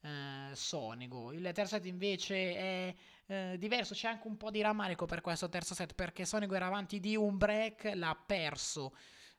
eh, 0.00 0.50
Sonego. 0.54 1.32
Il 1.32 1.50
terzo 1.52 1.74
set 1.74 1.86
invece 1.86 2.56
è 2.56 2.94
eh, 3.26 3.56
diverso, 3.58 3.94
c'è 3.94 4.08
anche 4.08 4.28
un 4.28 4.36
po' 4.36 4.50
di 4.50 4.60
rammarico 4.60 5.06
per 5.06 5.20
questo 5.20 5.48
terzo 5.48 5.74
set 5.74 5.94
perché 5.94 6.24
Sonego 6.24 6.54
era 6.54 6.66
avanti 6.66 7.00
di 7.00 7.16
un 7.16 7.36
break, 7.36 7.90
l'ha 7.94 8.14
perso. 8.14 8.94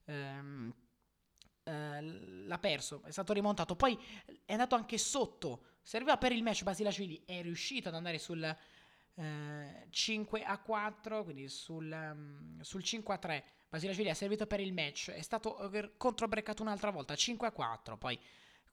Ehm, 0.06 0.74
eh, 1.66 2.02
l'ha 2.46 2.60
perso, 2.60 3.02
è 3.04 3.12
stato 3.12 3.34
rimontato, 3.34 3.76
poi 3.76 3.98
è 4.46 4.52
andato 4.52 4.76
anche 4.76 4.98
sotto, 4.98 5.64
serviva 5.82 6.18
per 6.18 6.32
il 6.32 6.44
match 6.44 6.64
Basilashvili, 6.64 7.24
è 7.26 7.42
riuscito 7.42 7.90
ad 7.90 7.96
andare 7.96 8.20
sul 8.20 8.44
eh, 9.16 9.88
5 9.90 10.44
a 10.44 10.58
4, 10.60 11.24
quindi 11.24 11.50
sul, 11.50 11.92
um, 11.92 12.62
sul 12.62 12.84
5 12.84 13.14
a 13.14 13.18
3, 13.18 13.44
Basilashvili 13.70 14.10
ha 14.10 14.14
servito 14.14 14.46
per 14.46 14.60
il 14.60 14.74
match, 14.74 15.10
è 15.10 15.22
stato 15.22 15.72
eh, 15.72 15.92
controbreccato 15.98 16.62
un'altra 16.62 16.92
volta, 16.92 17.16
5 17.16 17.48
a 17.48 17.52
4, 17.52 17.98
poi 17.98 18.20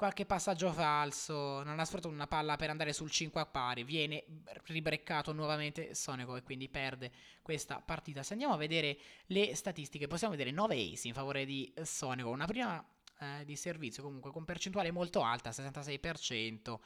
qualche 0.03 0.27
passaggio 0.27 0.73
falso, 0.73 1.63
non 1.63 1.79
ha 1.79 1.85
sfruttato 1.85 2.13
una 2.13 2.27
palla 2.27 2.57
per 2.57 2.71
andare 2.71 2.93
sul 2.93 3.09
5 3.09 3.41
a 3.41 3.47
pari, 3.47 3.85
viene 3.85 4.25
ribreccato 4.65 5.31
nuovamente 5.31 5.95
Sonico 5.95 6.35
e 6.35 6.43
quindi 6.43 6.69
perde 6.69 7.13
questa 7.41 7.81
partita. 7.81 8.25
Se 8.25 8.33
andiamo 8.33 8.53
a 8.53 8.57
vedere 8.57 8.99
le 9.27 9.55
statistiche, 9.55 10.09
possiamo 10.09 10.33
vedere 10.33 10.51
9 10.51 10.75
ace 10.75 11.07
in 11.07 11.15
favore 11.15 11.45
di 11.45 11.73
Sonico, 11.85 12.31
una 12.31 12.47
prima 12.47 12.85
eh, 13.21 13.45
di 13.45 13.55
servizio 13.55 14.03
comunque 14.03 14.33
con 14.33 14.45
percentuale 14.45 14.91
molto 14.91 15.23
alta, 15.23 15.51
66%. 15.51 16.81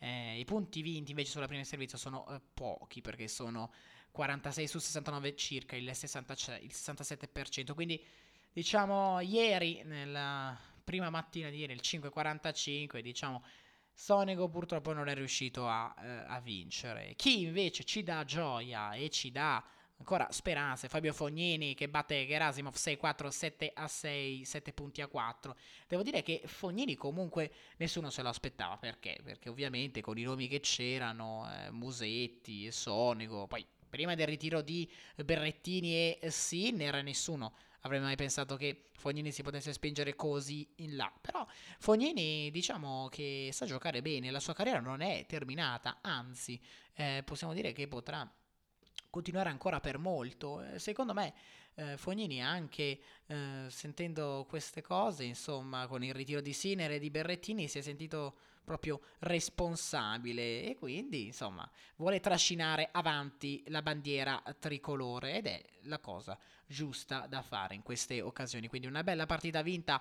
Eh, 0.00 0.38
I 0.38 0.44
punti 0.44 0.82
vinti 0.82 1.12
invece 1.12 1.30
sulla 1.30 1.46
prima 1.46 1.62
di 1.62 1.66
servizio 1.66 1.96
sono 1.96 2.28
eh, 2.28 2.38
pochi 2.52 3.00
perché 3.00 3.28
sono 3.28 3.72
46 4.10 4.66
su 4.66 4.78
69 4.78 5.34
circa, 5.36 5.74
il, 5.74 5.90
60, 5.90 6.34
il 6.60 6.70
67%. 6.74 7.72
Quindi 7.72 8.04
diciamo 8.52 9.20
ieri 9.20 9.80
nella 9.84 10.67
prima 10.88 11.10
mattina 11.10 11.50
di 11.50 11.58
ieri, 11.58 11.74
il 11.74 11.82
5.45, 11.82 13.00
diciamo, 13.00 13.44
Sonego 13.92 14.48
purtroppo 14.48 14.94
non 14.94 15.08
è 15.08 15.14
riuscito 15.14 15.68
a, 15.68 15.94
eh, 16.00 16.08
a 16.28 16.40
vincere. 16.40 17.12
Chi 17.14 17.42
invece 17.42 17.84
ci 17.84 18.02
dà 18.02 18.24
gioia 18.24 18.94
e 18.94 19.10
ci 19.10 19.30
dà 19.30 19.62
ancora 19.98 20.28
speranze. 20.30 20.88
Fabio 20.88 21.12
Fognini 21.12 21.74
che 21.74 21.90
batte 21.90 22.26
Gerasimov 22.26 22.72
6-4, 22.74 23.28
7 23.28 23.70
a 23.74 23.86
6, 23.86 24.46
7 24.46 24.72
punti 24.72 25.02
a 25.02 25.08
4. 25.08 25.56
Devo 25.86 26.02
dire 26.02 26.22
che 26.22 26.40
Fognini 26.46 26.94
comunque 26.94 27.52
nessuno 27.76 28.08
se 28.08 28.22
lo 28.22 28.30
aspettava 28.30 28.78
perché? 28.78 29.18
Perché 29.22 29.50
ovviamente 29.50 30.00
con 30.00 30.16
i 30.16 30.22
nomi 30.22 30.48
che 30.48 30.60
c'erano, 30.60 31.46
eh, 31.52 31.70
Musetti, 31.70 32.72
Sonico, 32.72 33.46
poi 33.46 33.66
prima 33.90 34.14
del 34.14 34.26
ritiro 34.26 34.62
di 34.62 34.90
Berrettini 35.16 36.16
e 36.18 36.30
Sinner 36.30 37.02
nessuno 37.02 37.52
avrebbe 37.80 38.04
mai 38.04 38.16
pensato 38.16 38.56
che 38.56 38.90
Fognini 38.96 39.30
si 39.30 39.42
potesse 39.42 39.72
spingere 39.72 40.14
così 40.16 40.68
in 40.76 40.96
là. 40.96 41.12
Però 41.20 41.46
Fognini 41.78 42.50
diciamo 42.50 43.08
che 43.10 43.50
sa 43.52 43.66
giocare 43.66 44.02
bene, 44.02 44.30
la 44.30 44.40
sua 44.40 44.54
carriera 44.54 44.80
non 44.80 45.00
è 45.00 45.24
terminata, 45.26 45.98
anzi 46.00 46.60
eh, 46.94 47.22
possiamo 47.24 47.52
dire 47.52 47.72
che 47.72 47.86
potrà 47.88 48.30
continuare 49.10 49.48
ancora 49.48 49.80
per 49.80 49.98
molto. 49.98 50.62
Eh, 50.62 50.78
secondo 50.78 51.14
me 51.14 51.34
eh, 51.74 51.96
Fognini 51.96 52.42
anche 52.42 53.00
eh, 53.26 53.66
sentendo 53.68 54.46
queste 54.48 54.82
cose, 54.82 55.24
insomma, 55.24 55.86
con 55.86 56.02
il 56.02 56.14
ritiro 56.14 56.40
di 56.40 56.52
Sinner 56.52 56.90
e 56.92 56.98
di 56.98 57.10
Berrettini 57.10 57.68
si 57.68 57.78
è 57.78 57.82
sentito 57.82 58.36
proprio 58.64 59.00
responsabile 59.20 60.64
e 60.64 60.76
quindi, 60.76 61.26
insomma, 61.26 61.68
vuole 61.96 62.20
trascinare 62.20 62.88
avanti 62.92 63.62
la 63.68 63.80
bandiera 63.80 64.42
tricolore 64.58 65.36
ed 65.36 65.46
è 65.46 65.64
la 65.82 65.98
cosa 66.00 66.38
giusta 66.68 67.26
da 67.26 67.42
fare 67.42 67.74
in 67.74 67.82
queste 67.82 68.20
occasioni. 68.20 68.68
Quindi 68.68 68.86
una 68.86 69.02
bella 69.02 69.26
partita 69.26 69.62
vinta 69.62 70.00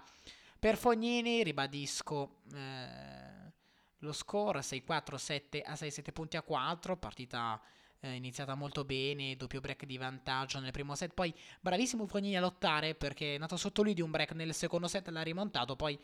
per 0.59 0.77
Fognini, 0.77 1.43
ribadisco 1.43 2.41
eh, 2.53 3.51
lo 3.99 4.11
score 4.11 4.59
6-4, 4.59 5.15
7 5.15 5.61
a 5.61 5.75
6, 5.75 5.91
7 5.91 6.11
punti 6.11 6.37
a 6.37 6.41
4, 6.41 6.97
partita 6.97 7.59
eh, 8.01 8.13
iniziata 8.13 8.53
molto 8.55 8.83
bene, 8.83 9.35
doppio 9.35 9.59
break 9.59 9.85
di 9.85 9.97
vantaggio 9.97 10.59
nel 10.59 10.71
primo 10.71 10.93
set, 10.95 11.13
poi 11.13 11.33
bravissimo 11.61 12.05
Fognini 12.05 12.37
a 12.37 12.41
lottare 12.41 12.95
perché 12.95 13.35
è 13.35 13.37
nato 13.37 13.57
sotto 13.57 13.81
lui 13.81 13.93
di 13.93 14.01
un 14.01 14.11
break 14.11 14.33
nel 14.33 14.53
secondo 14.53 14.87
set, 14.87 15.07
l'ha 15.09 15.21
rimontato, 15.21 15.75
poi 15.75 15.97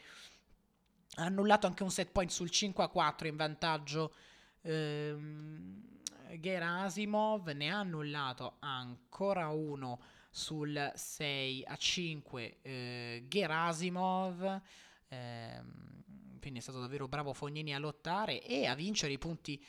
ha 1.16 1.26
annullato 1.26 1.68
anche 1.68 1.84
un 1.84 1.92
set 1.92 2.12
point 2.12 2.32
sul 2.32 2.50
5 2.50 2.84
a 2.84 2.88
4 2.88 3.28
in 3.28 3.36
vantaggio 3.36 4.14
ehm, 4.62 6.00
Gerasimov, 6.40 7.50
ne 7.50 7.70
ha 7.70 7.80
annullato 7.80 8.56
ancora 8.60 9.50
uno 9.50 10.00
sul 10.34 10.92
6 10.96 11.64
a 11.68 11.76
5 11.76 12.58
eh, 12.64 13.26
Gerasimov. 13.28 14.62
Ehm, 15.10 16.04
quindi 16.40 16.60
è 16.60 16.62
stato 16.62 16.80
davvero 16.80 17.08
bravo 17.08 17.34
Fognini 17.34 17.74
a 17.74 17.78
lottare 17.78 18.42
e 18.42 18.66
a 18.66 18.74
vincere 18.74 19.14
i 19.14 19.20
punti 19.20 19.64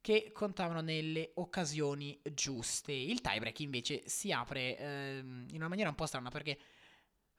che 0.00 0.32
contavano 0.32 0.80
nelle 0.80 1.30
occasioni 1.34 2.20
giuste. 2.34 2.92
Il 2.92 3.20
tiebreak 3.20 3.60
invece 3.60 4.02
si 4.06 4.32
apre 4.32 4.76
ehm, 4.76 5.46
in 5.50 5.56
una 5.56 5.68
maniera 5.68 5.88
un 5.88 5.94
po' 5.94 6.06
strana 6.06 6.30
perché 6.30 6.58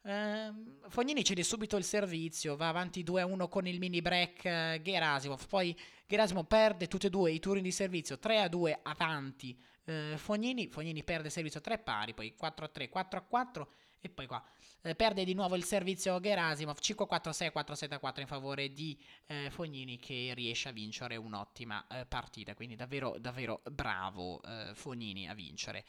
ehm, 0.00 0.88
Fognini 0.88 1.22
cede 1.22 1.42
subito 1.42 1.76
il 1.76 1.84
servizio, 1.84 2.56
va 2.56 2.68
avanti 2.68 3.04
2-1 3.04 3.46
con 3.50 3.66
il 3.66 3.78
mini 3.78 4.00
break 4.00 4.44
eh, 4.46 4.80
Gerasimov, 4.82 5.46
poi 5.46 5.78
Gerasimov 6.06 6.46
perde 6.46 6.88
tutti 6.88 7.06
e 7.06 7.10
due 7.10 7.30
i 7.30 7.40
turni 7.40 7.60
di 7.60 7.70
servizio, 7.70 8.16
3-2 8.16 8.78
avanti 8.84 9.54
eh, 9.84 10.14
Fognini, 10.16 10.68
Fognini 10.68 11.02
perde 11.04 11.30
servizio 11.30 11.60
3 11.60 11.78
pari, 11.78 12.14
poi 12.14 12.34
4-3, 12.40 12.88
4-4 12.92 13.66
e 14.00 14.08
poi 14.10 14.26
qua 14.26 14.44
eh, 14.86 14.94
perde 14.94 15.24
di 15.24 15.32
nuovo 15.32 15.56
il 15.56 15.64
servizio 15.64 16.20
Gerasimov 16.20 16.76
5-4-6, 16.78 17.50
4-7-4 17.54 18.20
in 18.20 18.26
favore 18.26 18.72
di 18.72 18.98
eh, 19.26 19.48
Fognini 19.50 19.98
che 19.98 20.32
riesce 20.34 20.68
a 20.68 20.72
vincere 20.72 21.16
un'ottima 21.16 21.86
eh, 21.86 22.04
partita. 22.04 22.54
Quindi 22.54 22.76
davvero, 22.76 23.16
davvero 23.18 23.62
bravo 23.70 24.42
eh, 24.42 24.74
Fognini 24.74 25.26
a 25.28 25.34
vincere. 25.34 25.84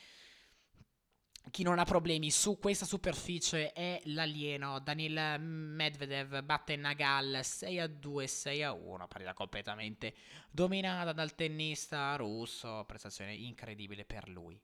Chi 1.52 1.64
non 1.64 1.80
ha 1.80 1.86
problemi 1.86 2.32
su 2.32 2.58
questa 2.60 2.86
superficie 2.86 3.72
è 3.72 4.02
l'alieno 4.06 4.80
Daniel 4.80 5.40
Medvedev 5.40 6.42
batte 6.42 6.76
Nagal 6.76 7.40
6 7.44 7.80
a 7.80 7.88
2 7.88 8.28
6 8.28 8.64
a 8.64 8.74
1 8.74 9.08
partita 9.08 9.34
completamente 9.34 10.14
dominata 10.50 11.14
dal 11.14 11.36
tennista 11.36 12.16
russo 12.16 12.84
prestazione 12.86 13.34
incredibile 13.34 14.06
per 14.06 14.28
lui 14.28 14.60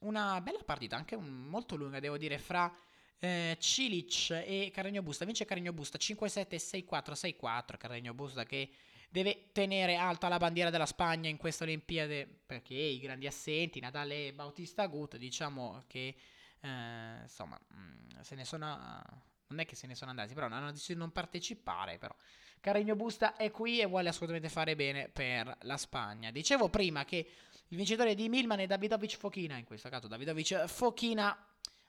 una 0.00 0.40
bella 0.40 0.62
partita, 0.64 0.96
anche 0.96 1.14
un, 1.14 1.46
molto 1.48 1.76
lunga, 1.76 2.00
devo 2.00 2.18
dire, 2.18 2.38
fra 2.38 2.72
eh, 3.18 3.56
Cilic 3.58 4.30
e 4.30 4.70
Carregno 4.72 5.02
Busta. 5.02 5.24
Vince 5.24 5.44
Carregno 5.44 5.72
Busta 5.72 5.98
5-7, 5.98 6.56
6-4, 6.56 7.36
6-4. 7.40 7.76
Carregno 7.76 8.14
Busta 8.14 8.44
che 8.44 8.70
deve 9.08 9.48
tenere 9.52 9.96
alta 9.96 10.28
la 10.28 10.38
bandiera 10.38 10.70
della 10.70 10.86
Spagna 10.86 11.28
in 11.28 11.36
queste 11.36 11.64
Olimpiadi 11.64 12.26
perché 12.46 12.74
i 12.74 12.98
grandi 12.98 13.26
assenti, 13.26 13.80
Natale 13.80 14.28
e 14.28 14.32
Bautista 14.32 14.86
Gut, 14.86 15.16
diciamo 15.16 15.84
che 15.86 16.14
eh, 16.60 17.18
insomma, 17.22 17.58
mm, 17.74 18.20
se 18.20 18.34
ne 18.34 18.44
sono 18.44 19.24
non 19.48 19.60
è 19.60 19.66
che 19.66 19.76
se 19.76 19.86
ne 19.86 19.94
sono 19.94 20.10
andati, 20.10 20.34
però 20.34 20.46
hanno 20.46 20.72
deciso 20.72 20.92
di 20.92 20.98
non 20.98 21.12
partecipare, 21.12 21.98
però 21.98 22.14
Carregno 22.60 22.96
Busta 22.96 23.36
è 23.36 23.50
qui 23.50 23.80
e 23.80 23.86
vuole 23.86 24.08
assolutamente 24.08 24.48
fare 24.48 24.74
bene 24.74 25.08
per 25.08 25.56
la 25.62 25.76
Spagna. 25.76 26.30
Dicevo 26.30 26.68
prima 26.68 27.04
che 27.04 27.28
il 27.68 27.76
vincitore 27.76 28.14
di 28.14 28.28
Milman 28.28 28.60
è 28.60 28.66
Davidovic 28.66 29.16
Fochina, 29.16 29.56
in 29.56 29.64
questo 29.64 29.88
caso 29.88 30.08
Davidovic 30.08 30.66
Fochina 30.66 31.36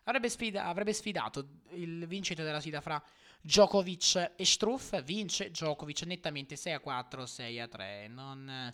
avrebbe, 0.03 0.29
sfida- 0.29 0.65
avrebbe 0.65 0.93
sfidato 0.93 1.47
il 1.71 2.05
vincitore 2.05 2.47
della 2.47 2.59
sfida 2.59 2.81
fra 2.81 3.01
Djokovic 3.41 4.34
e 4.36 4.46
Struff, 4.46 5.01
vince 5.03 5.51
Djokovic 5.51 6.01
nettamente 6.03 6.56
6 6.56 6.74
a 6.74 6.79
4, 6.79 7.25
6 7.25 7.60
a 7.60 7.67
3, 7.67 8.08
non 8.08 8.74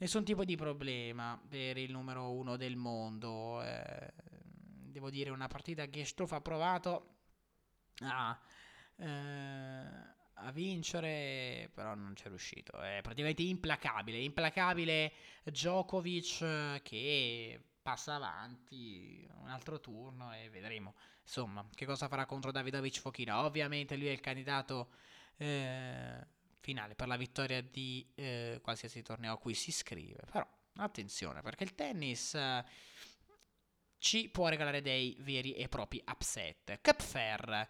nessun 0.00 0.24
tipo 0.24 0.44
di 0.44 0.56
problema 0.56 1.40
per 1.48 1.76
il 1.76 1.90
numero 1.90 2.32
uno 2.32 2.56
del 2.56 2.76
mondo. 2.76 3.62
Eh, 3.62 4.12
devo 4.90 5.10
dire 5.10 5.30
una 5.30 5.46
partita 5.46 5.86
che 5.86 6.04
Struff 6.04 6.32
ha 6.32 6.40
provato 6.40 7.16
a, 8.00 8.38
eh, 8.96 9.06
a 10.34 10.50
vincere, 10.52 11.70
però 11.74 11.94
non 11.94 12.14
c'è 12.14 12.28
riuscito. 12.28 12.80
È 12.80 13.00
praticamente 13.02 13.42
implacabile. 13.42 14.18
Implacabile 14.18 15.12
Djokovic 15.44 16.82
che 16.82 17.60
passa 17.90 18.14
avanti 18.14 19.28
un 19.40 19.48
altro 19.48 19.80
turno 19.80 20.32
e 20.32 20.48
vedremo 20.48 20.94
insomma 21.22 21.68
che 21.74 21.84
cosa 21.86 22.06
farà 22.06 22.24
contro 22.24 22.52
Davidovic 22.52 23.00
Fochina. 23.00 23.44
Ovviamente 23.44 23.96
lui 23.96 24.06
è 24.06 24.12
il 24.12 24.20
candidato 24.20 24.92
eh, 25.36 26.24
finale 26.60 26.94
per 26.94 27.08
la 27.08 27.16
vittoria 27.16 27.60
di 27.60 28.08
eh, 28.14 28.60
qualsiasi 28.62 29.02
torneo 29.02 29.32
a 29.34 29.38
cui 29.38 29.54
si 29.54 29.70
iscrive. 29.70 30.20
Però 30.30 30.46
attenzione 30.76 31.42
perché 31.42 31.64
il 31.64 31.74
tennis 31.74 32.34
eh, 32.34 32.64
ci 33.98 34.28
può 34.28 34.46
regalare 34.46 34.82
dei 34.82 35.16
veri 35.18 35.54
e 35.54 35.68
propri 35.68 36.00
upset. 36.06 36.78
Cupfair 36.80 37.68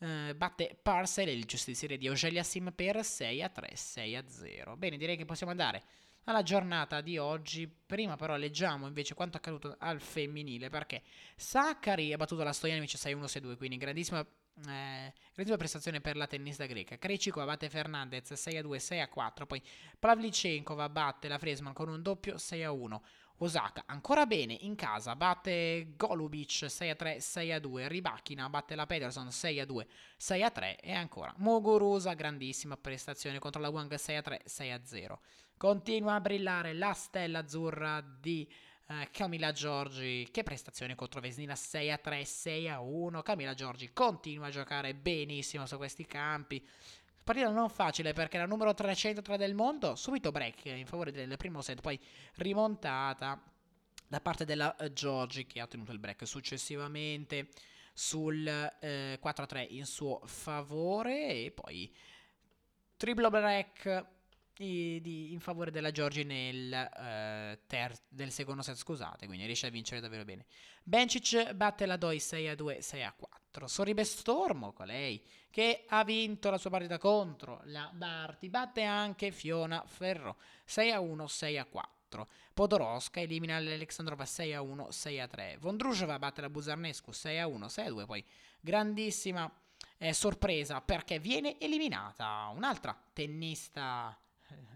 eh, 0.00 0.34
batte 0.36 0.78
Parcel 0.82 1.28
il 1.28 1.46
giustiziere 1.46 1.96
di 1.96 2.10
Ogelia 2.10 2.42
Sim 2.42 2.72
per 2.72 3.02
6 3.02 3.42
a 3.42 3.48
3, 3.48 3.74
6 3.74 4.16
a 4.16 4.28
0. 4.28 4.76
Bene, 4.76 4.98
direi 4.98 5.16
che 5.16 5.24
possiamo 5.24 5.50
andare 5.50 5.82
alla 6.24 6.42
giornata 6.42 7.00
di 7.00 7.18
oggi. 7.18 7.68
Prima 7.68 8.16
però 8.16 8.36
leggiamo 8.36 8.86
invece 8.86 9.14
quanto 9.14 9.36
accaduto 9.36 9.76
al 9.78 10.00
femminile 10.00 10.68
perché 10.68 11.02
Saccari 11.36 12.12
ha 12.12 12.16
battuto 12.16 12.42
la 12.42 12.52
Stojanovic 12.52 12.94
6-1-6-2, 12.94 13.56
quindi 13.56 13.76
grandissima, 13.76 14.20
eh, 14.20 15.12
grandissima 15.32 15.56
prestazione 15.56 16.00
per 16.00 16.16
la 16.16 16.26
tennista 16.26 16.66
greca. 16.66 16.98
Krejcikova 16.98 17.46
batte 17.46 17.68
Fernandez 17.68 18.32
6-2, 18.32 18.78
6-4, 18.78 19.46
poi 19.46 19.62
Pavlicenkova 19.98 20.88
batte 20.88 21.28
la 21.28 21.38
Fresman 21.38 21.72
con 21.72 21.88
un 21.88 22.02
doppio 22.02 22.36
6-1. 22.36 23.00
Osaka 23.38 23.82
ancora 23.86 24.24
bene 24.24 24.56
in 24.60 24.76
casa, 24.76 25.16
batte 25.16 25.94
Golubic 25.96 26.66
6-3, 26.66 27.16
6-2, 27.18 27.88
Ribachina 27.88 28.48
batte 28.48 28.76
la 28.76 28.86
Pederson 28.86 29.26
6-2, 29.26 29.84
6-3 30.20 30.76
e 30.80 30.92
ancora 30.92 31.34
Muguruza, 31.38 32.12
grandissima 32.14 32.76
prestazione 32.76 33.40
contro 33.40 33.60
la 33.60 33.68
Wang 33.68 33.92
6-3, 33.92 34.42
6-0. 34.46 35.18
Continua 35.62 36.14
a 36.14 36.20
brillare 36.20 36.74
la 36.74 36.92
stella 36.92 37.38
azzurra 37.38 38.00
di 38.00 38.52
eh, 38.88 39.08
Camilla 39.12 39.52
Giorgi, 39.52 40.26
che 40.32 40.42
prestazione 40.42 40.96
contro 40.96 41.20
Vesnina 41.20 41.52
6-3, 41.52 41.98
6-1. 42.02 43.22
Camilla 43.22 43.54
Giorgi 43.54 43.92
continua 43.92 44.48
a 44.48 44.50
giocare 44.50 44.92
benissimo 44.92 45.64
su 45.66 45.76
questi 45.76 46.04
campi. 46.04 46.66
Partita 47.22 47.48
non 47.50 47.68
facile 47.70 48.12
perché 48.12 48.38
la 48.38 48.46
numero 48.46 48.74
303 48.74 49.36
del 49.36 49.54
mondo, 49.54 49.94
subito 49.94 50.32
break 50.32 50.64
in 50.64 50.84
favore 50.84 51.12
del 51.12 51.36
primo 51.36 51.62
set, 51.62 51.80
poi 51.80 51.96
rimontata 52.38 53.40
da 54.08 54.20
parte 54.20 54.44
della 54.44 54.74
uh, 54.76 54.92
Giorgi 54.92 55.46
che 55.46 55.60
ha 55.60 55.68
tenuto 55.68 55.92
il 55.92 56.00
break 56.00 56.26
successivamente 56.26 57.50
sul 57.92 58.44
eh, 58.80 59.20
4-3 59.22 59.66
in 59.70 59.86
suo 59.86 60.22
favore 60.24 61.44
e 61.44 61.52
poi 61.52 61.94
triplo 62.96 63.30
break 63.30 64.20
di, 64.62 65.32
in 65.32 65.40
favore 65.40 65.70
della 65.70 65.90
Giorgi 65.90 66.24
nel, 66.24 66.72
eh, 66.72 67.60
ter- 67.66 68.02
del 68.08 68.30
secondo 68.30 68.62
set, 68.62 68.76
scusate, 68.76 69.26
quindi 69.26 69.44
riesce 69.44 69.66
a 69.66 69.70
vincere 69.70 70.00
davvero 70.00 70.24
bene. 70.24 70.46
Bencic 70.82 71.52
batte 71.52 71.86
la 71.86 71.96
Doi 71.96 72.18
6 72.18 72.48
a 72.48 72.54
2, 72.54 72.80
6 72.80 73.02
a 73.02 73.12
4. 73.12 73.66
Sorribe 73.66 74.04
Stormo, 74.04 74.72
con 74.72 74.86
lei, 74.86 75.22
che 75.50 75.84
ha 75.88 76.04
vinto 76.04 76.50
la 76.50 76.58
sua 76.58 76.70
partita 76.70 76.98
contro 76.98 77.60
la 77.64 77.90
Barti, 77.92 78.48
batte 78.48 78.82
anche 78.82 79.30
Fiona 79.30 79.84
Ferro 79.86 80.36
6 80.64 80.90
a 80.92 81.00
1, 81.00 81.26
6 81.26 81.58
a 81.58 81.64
4. 81.64 82.28
Podoroska 82.54 83.20
elimina 83.20 83.58
l'Alexandrova 83.58 84.24
6 84.24 84.54
a 84.54 84.62
1, 84.62 84.90
6 84.90 85.20
a 85.20 85.26
3. 85.26 85.56
Vondrujova 85.60 86.18
batte 86.18 86.40
la 86.40 86.50
Buzarnescu 86.50 87.12
6 87.12 87.38
a 87.38 87.46
1, 87.46 87.68
6 87.68 87.86
a 87.86 87.88
2. 87.88 88.06
Poi 88.06 88.24
grandissima 88.60 89.50
eh, 89.98 90.12
sorpresa 90.12 90.80
perché 90.80 91.18
viene 91.18 91.58
eliminata 91.58 92.50
un'altra 92.54 92.96
tennista 93.12 94.16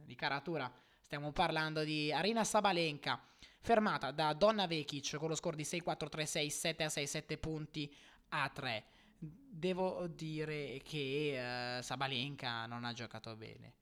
di 0.06 0.14
caratura. 0.14 0.72
Stiamo 1.00 1.32
parlando 1.32 1.84
di 1.84 2.12
Arina 2.12 2.44
Sabalenka, 2.44 3.20
fermata 3.60 4.10
da 4.10 4.32
Donna 4.32 4.66
Vekic 4.66 5.16
con 5.16 5.28
lo 5.28 5.34
score 5.34 5.56
di 5.56 5.64
6-4-3-6, 5.64 6.46
7-6, 6.46 7.04
7 7.04 7.38
punti 7.38 7.94
a 8.30 8.48
3. 8.48 8.84
Devo 9.18 10.06
dire 10.08 10.80
che 10.84 11.78
uh, 11.78 11.82
Sabalenka 11.82 12.66
non 12.66 12.84
ha 12.84 12.92
giocato 12.92 13.34
bene. 13.36 13.74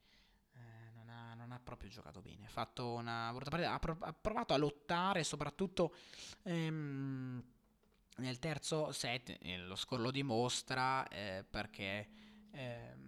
Eh, 0.55 1.05
non, 1.05 1.51
ha, 1.51 1.61
proprio 1.63 1.91
giocato 1.91 2.21
bene. 2.21 2.49
Una. 2.77 3.29
Ha, 3.29 3.79
pro- 3.79 3.97
ha 4.01 4.13
provato 4.13 4.55
a 4.55 4.57
lottare, 4.57 5.25
soprattutto 5.25 5.95
ehm, 6.43 7.43
nel 8.17 8.39
terzo 8.39 8.93
set. 8.93 9.37
Eh, 9.41 9.59
lo 9.59 9.75
score 9.75 10.03
lo 10.03 10.11
dimostra 10.11 11.07
eh, 11.09 11.45
perché 11.49 12.09
ehm, 12.53 13.04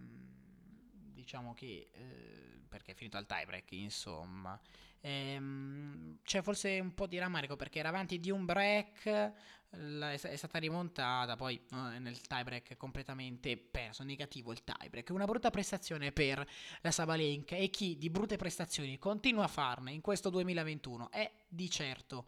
diciamo 1.26 1.54
che 1.54 1.90
eh, 1.92 2.60
perché 2.68 2.92
è 2.92 2.94
finito 2.94 3.16
al 3.16 3.26
tiebreak, 3.26 3.72
insomma. 3.72 4.58
Ehm, 5.00 6.18
c'è 6.22 6.40
forse 6.40 6.78
un 6.78 6.94
po' 6.94 7.08
di 7.08 7.18
rammarico 7.18 7.56
perché 7.56 7.80
era 7.80 7.88
avanti 7.88 8.20
di 8.20 8.30
un 8.30 8.44
break, 8.44 9.32
la, 9.70 10.12
è, 10.12 10.20
è, 10.20 10.36
stata 10.36 10.58
rimontata, 10.58 11.34
poi 11.34 11.60
eh, 11.72 11.98
nel 11.98 12.20
tiebreak 12.20 12.76
completamente 12.76 13.56
perso, 13.56 14.04
negativo 14.04 14.52
il 14.52 14.62
tiebreak. 14.62 15.10
Una 15.10 15.24
brutta 15.24 15.50
prestazione 15.50 16.12
per 16.12 16.46
la 16.80 16.90
Sabalenka 16.92 17.56
e 17.56 17.70
chi 17.70 17.98
di 17.98 18.08
brutte 18.08 18.36
prestazioni 18.36 18.96
continua 18.98 19.44
a 19.44 19.48
farne 19.48 19.90
in 19.90 20.00
questo 20.00 20.30
2021 20.30 21.10
è 21.10 21.30
di 21.48 21.68
certo 21.68 22.26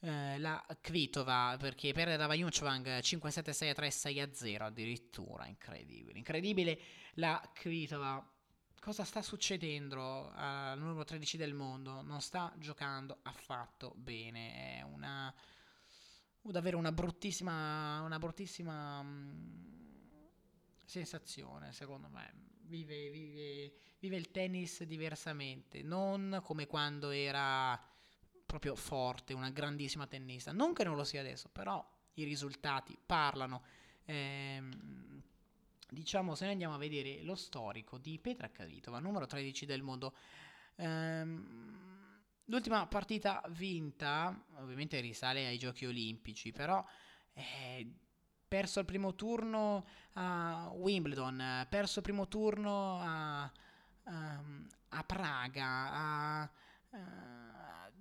eh, 0.00 0.38
la 0.38 0.64
Kvitova 0.80 1.56
perché 1.58 1.92
perde 1.92 2.16
da 2.16 2.26
Vajunchvang 2.26 2.98
5-7-6-3-6-0 2.98 4.62
addirittura, 4.62 5.46
incredibile, 5.46 6.18
incredibile 6.18 6.80
la 7.14 7.40
Kvitova 7.52 8.24
cosa 8.80 9.04
sta 9.04 9.20
succedendo 9.20 10.32
al 10.34 10.78
numero 10.78 11.04
13 11.04 11.36
del 11.36 11.54
mondo? 11.54 12.00
Non 12.00 12.20
sta 12.20 12.52
giocando 12.58 13.18
affatto 13.22 13.92
bene. 13.96 14.78
È 14.78 14.82
una. 14.82 15.32
davvero 16.42 16.78
una 16.78 16.90
bruttissima. 16.90 18.00
Una 18.00 18.18
bruttissima. 18.18 19.02
Mh, 19.02 19.68
sensazione, 20.84 21.72
secondo 21.72 22.08
me. 22.08 22.48
Vive, 22.62 23.10
vive, 23.10 23.72
vive 23.98 24.16
il 24.16 24.30
tennis 24.30 24.82
diversamente. 24.84 25.82
Non 25.82 26.40
come 26.42 26.66
quando 26.66 27.10
era 27.10 27.80
proprio 28.50 28.74
forte, 28.74 29.32
una 29.32 29.50
grandissima 29.50 30.08
tennista. 30.08 30.50
Non 30.50 30.74
che 30.74 30.82
non 30.82 30.96
lo 30.96 31.04
sia 31.04 31.20
adesso, 31.20 31.48
però 31.52 31.88
i 32.14 32.24
risultati 32.24 32.98
parlano. 33.06 33.62
Ehm, 34.06 35.22
diciamo, 35.88 36.34
se 36.34 36.44
noi 36.44 36.54
andiamo 36.54 36.74
a 36.74 36.78
vedere 36.78 37.22
lo 37.22 37.36
storico 37.36 37.96
di 37.96 38.18
Petra 38.18 38.50
Kvitova, 38.50 38.98
numero 38.98 39.26
13 39.26 39.66
del 39.66 39.82
mondo, 39.82 40.14
ehm, 40.74 42.22
l'ultima 42.46 42.86
partita 42.88 43.40
vinta, 43.50 44.44
ovviamente 44.56 44.98
risale 44.98 45.46
ai 45.46 45.56
giochi 45.56 45.86
olimpici, 45.86 46.50
però 46.50 46.84
eh, 47.34 47.88
perso 48.48 48.80
il 48.80 48.84
primo 48.84 49.14
turno 49.14 49.86
a 50.14 50.72
Wimbledon, 50.74 51.68
perso 51.68 52.00
il 52.00 52.04
primo 52.04 52.26
turno 52.26 52.98
a, 53.00 53.42
a, 53.42 53.52
ehm, 54.08 54.66
a 54.88 55.04
Praga, 55.04 55.92
a, 55.92 56.40
a, 56.42 57.39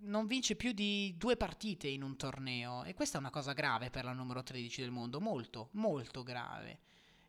non 0.02 0.28
vince 0.28 0.56
più 0.56 0.72
di 0.72 1.16
due 1.18 1.36
partite 1.38 1.88
in 1.88 2.04
un 2.04 2.16
torneo 2.16 2.84
e 2.84 2.94
questa 2.94 3.18
è 3.18 3.20
una 3.20 3.30
cosa 3.30 3.54
grave 3.54 3.90
per 3.90 4.04
la 4.04 4.14
numero 4.14 4.44
13 4.44 4.82
del 4.82 4.92
mondo, 4.92 5.20
molto, 5.20 5.70
molto 5.74 6.24
grave. 6.24 6.80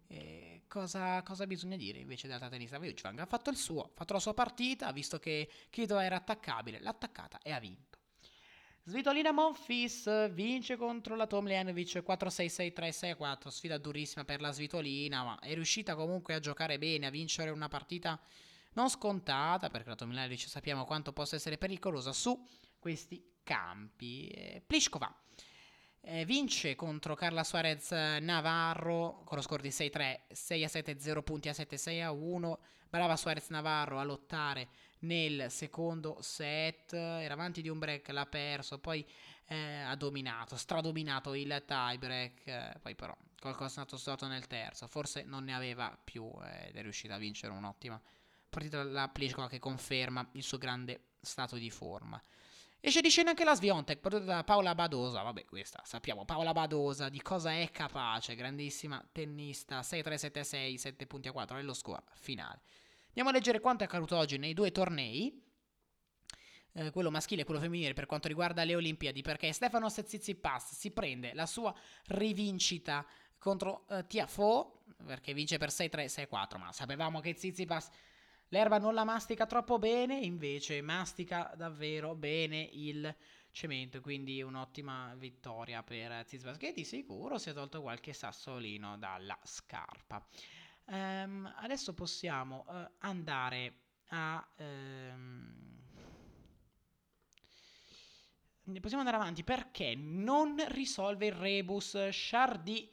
Eh, 0.07 0.63
cosa, 0.67 1.23
cosa, 1.23 1.47
bisogna 1.47 1.77
dire 1.77 1.99
invece 1.99 2.27
della 2.27 2.49
tenista 2.49 2.79
Vujicic? 2.79 3.19
Ha 3.19 3.27
fatto 3.27 3.51
il 3.51 3.57
suo, 3.57 3.83
ha 3.83 3.91
fatto 3.95 4.13
la 4.13 4.19
sua 4.19 4.35
partita, 4.35 4.91
visto 4.93 5.19
che 5.19 5.49
Kito 5.71 5.99
era 5.99 6.17
attaccabile, 6.17 6.81
l'ha 6.81 6.91
attaccata 6.91 7.41
e 7.43 7.53
ha 7.53 7.61
vinto. 7.61 7.99
Svitolina 8.83 9.31
Monfis 9.31 10.33
vince 10.33 10.77
contro 10.77 11.15
la 11.15 11.27
Tomljanovic 11.27 12.03
4-6-6-3-6-4, 12.05 13.49
sfida 13.49 13.79
durissima 13.79 14.25
per 14.25 14.41
la 14.41 14.51
Svitolina, 14.51 15.23
ma 15.23 15.39
è 15.39 15.55
riuscita 15.55 15.95
comunque 15.95 16.35
a 16.35 16.41
giocare 16.41 16.79
bene, 16.79 17.07
a 17.07 17.11
vincere 17.11 17.51
una 17.51 17.69
partita 17.69 18.19
non 18.75 18.89
scontata, 18.89 19.69
perché 19.71 19.89
la 19.89 19.95
Tomljanovic 19.97 20.49
sappiamo 20.49 20.85
quanto 20.85 21.13
possa 21.13 21.37
essere 21.37 21.59
pericolosa 21.59 22.13
su 22.13 22.41
questi 22.79 23.39
campi. 23.43 24.29
Eh, 24.29 24.63
Pliskova 24.67 25.15
eh, 26.03 26.25
vince 26.25 26.75
contro 26.75 27.15
Carla 27.15 27.45
Suarez 27.45 27.91
Navarro 27.91 29.23
con 29.25 29.37
lo 29.37 29.43
score 29.43 29.63
di 29.63 29.69
6-3, 29.69 30.21
6-7, 30.33 30.99
0 30.99 31.23
punti 31.23 31.49
a 31.49 31.53
7, 31.53 31.77
6-1. 31.77 32.55
Brava 32.89 33.17
Suarez 33.17 33.49
Navarro 33.51 34.01
a 34.01 34.05
lottare 34.05 34.69
nel 35.01 35.51
secondo 35.51 36.19
set, 36.21 36.93
era 36.93 37.35
avanti 37.35 37.63
di 37.63 37.69
un 37.69 37.79
break, 37.79 38.09
l'ha 38.09 38.27
perso, 38.27 38.81
poi 38.81 39.07
eh, 39.47 39.81
ha 39.83 39.95
dominato, 39.95 40.57
stradominato 40.57 41.35
il 41.35 41.63
tie 41.67 41.99
break, 41.99 42.47
eh, 42.47 42.75
poi 42.83 42.95
però 42.97 43.17
qualcosa 43.39 43.67
è 43.67 43.71
stato 43.71 43.97
stato 43.97 44.27
nel 44.27 44.47
terzo, 44.49 44.89
forse 44.89 45.23
non 45.23 45.45
ne 45.45 45.55
aveva 45.55 45.97
più 46.03 46.31
ed 46.67 46.77
è 46.77 46.83
riuscita 46.83 47.15
a 47.15 47.19
vincere 47.19 47.53
un'ottima 47.53 48.01
partita 48.51 48.83
la 48.83 49.09
Pliskova 49.09 49.49
che 49.49 49.59
conferma 49.59 50.29
il 50.33 50.43
suo 50.43 50.59
grande 50.59 51.13
stato 51.21 51.57
di 51.57 51.71
forma. 51.71 52.23
Esce 52.83 53.03
di 53.03 53.11
scena 53.11 53.31
anche 53.31 53.45
la 53.45 53.55
Sviontek, 53.55 54.01
prodotta 54.01 54.25
da 54.25 54.45
Paola 54.45 54.75
Badosa. 54.75 55.21
Vabbè, 55.21 55.45
questa 55.45 55.83
sappiamo. 55.85 56.25
Paola 56.25 56.53
Badosa 56.53 57.11
di 57.11 57.21
cosa 57.21 57.53
è 57.53 57.71
capace. 57.71 58.35
Grandissima 58.35 59.07
tennista. 59.13 59.81
6-3-7-6, 59.81 60.75
7 60.77 61.07
punti 61.07 61.29
a 61.29 61.33
4 61.33 61.57
nello 61.57 61.75
score 61.75 62.03
finale. 62.15 62.63
Andiamo 63.09 63.29
a 63.29 63.33
leggere 63.33 63.61
quanto 63.61 63.83
è 63.83 63.87
accaduto 63.87 64.17
oggi 64.17 64.39
nei 64.39 64.55
due 64.55 64.73
tornei. 64.73 65.47
Eh, 66.73 66.91
quello 66.91 67.11
maschile 67.11 67.43
e 67.43 67.45
quello 67.45 67.61
femminile 67.61 67.93
per 67.93 68.07
quanto 68.07 68.29
riguarda 68.29 68.65
le 68.65 68.75
Olimpiadi. 68.75 69.21
Perché 69.21 69.53
Stefano 69.53 69.91
Tsitsipas 69.91 70.73
si 70.73 70.91
prende 70.91 71.35
la 71.35 71.45
sua 71.45 71.75
rivincita 72.07 73.07
contro 73.37 73.87
eh, 73.91 74.07
Tiafo. 74.07 74.85
Perché 75.05 75.35
vince 75.35 75.59
per 75.59 75.69
6-3-6-4. 75.69 76.57
Ma 76.57 76.73
sapevamo 76.73 77.21
che 77.21 77.35
Tsitsipas 77.35 77.91
L'erba 78.53 78.79
non 78.79 78.95
la 78.95 79.05
mastica 79.05 79.47
troppo 79.47 79.79
bene, 79.79 80.19
invece 80.19 80.83
mastica 80.83 81.53
davvero 81.57 82.17
bene 82.17 82.69
il 82.73 83.15
cemento, 83.53 84.01
quindi 84.01 84.43
un'ottima 84.43 85.15
vittoria 85.17 85.85
per 85.85 86.25
Zizbas 86.27 86.57
che 86.57 86.73
di 86.73 86.85
sicuro 86.85 87.39
si 87.39 87.51
è 87.51 87.53
tolto 87.53 87.81
qualche 87.81 88.13
sassolino 88.13 88.99
dalla 88.99 89.39
scarpa. 89.45 90.25
Um, 90.87 91.53
adesso 91.59 91.95
possiamo 91.95 92.65
uh, 92.67 92.91
andare 92.99 93.75
a... 94.09 94.45
Um, 94.57 95.79
possiamo 98.81 99.03
andare 99.03 99.17
avanti 99.17 99.45
perché 99.45 99.95
non 99.95 100.57
risolve 100.71 101.27
il 101.27 101.33
rebus 101.33 102.09
Shardy 102.09 102.93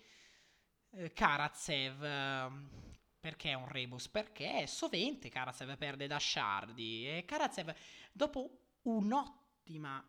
eh, 0.91 1.13
Karatsev. 1.13 2.86
Perché 3.27 3.49
è 3.49 3.55
un 3.55 3.67
rebus? 3.67 4.07
Perché 4.07 4.67
sovente 4.67 5.27
Karatsev 5.27 5.75
perde 5.75 6.07
da 6.07 6.17
Shardy 6.17 7.07
e 7.07 7.25
Karatsev 7.25 7.75
dopo 8.13 8.77
un'ottima 8.83 10.01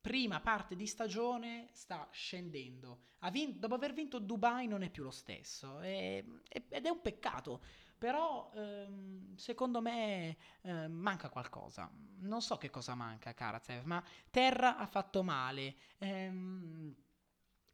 prima 0.00 0.40
parte 0.40 0.74
di 0.74 0.86
stagione 0.86 1.68
sta 1.72 2.08
scendendo. 2.10 3.00
Vinto, 3.30 3.58
dopo 3.58 3.74
aver 3.74 3.92
vinto 3.92 4.18
Dubai 4.18 4.66
non 4.66 4.80
è 4.80 4.88
più 4.88 5.02
lo 5.02 5.10
stesso 5.10 5.82
e, 5.82 6.24
ed 6.48 6.86
è 6.86 6.88
un 6.88 7.02
peccato. 7.02 7.60
Però 7.98 8.50
ehm, 8.54 9.36
secondo 9.36 9.82
me 9.82 10.38
ehm, 10.62 10.90
manca 10.90 11.28
qualcosa. 11.28 11.92
Non 12.20 12.40
so 12.40 12.56
che 12.56 12.70
cosa 12.70 12.94
manca 12.94 13.34
Karatsev, 13.34 13.84
ma 13.84 14.02
Terra 14.30 14.78
ha 14.78 14.86
fatto 14.86 15.22
male. 15.22 15.76
Ehm, 15.98 16.96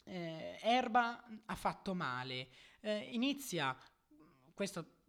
eh, 0.07 0.59
Erba 0.61 1.25
ha 1.47 1.55
fatto 1.55 1.95
male. 1.95 2.49
Eh, 2.81 3.11
inizia 3.13 3.77
questo 4.55 5.03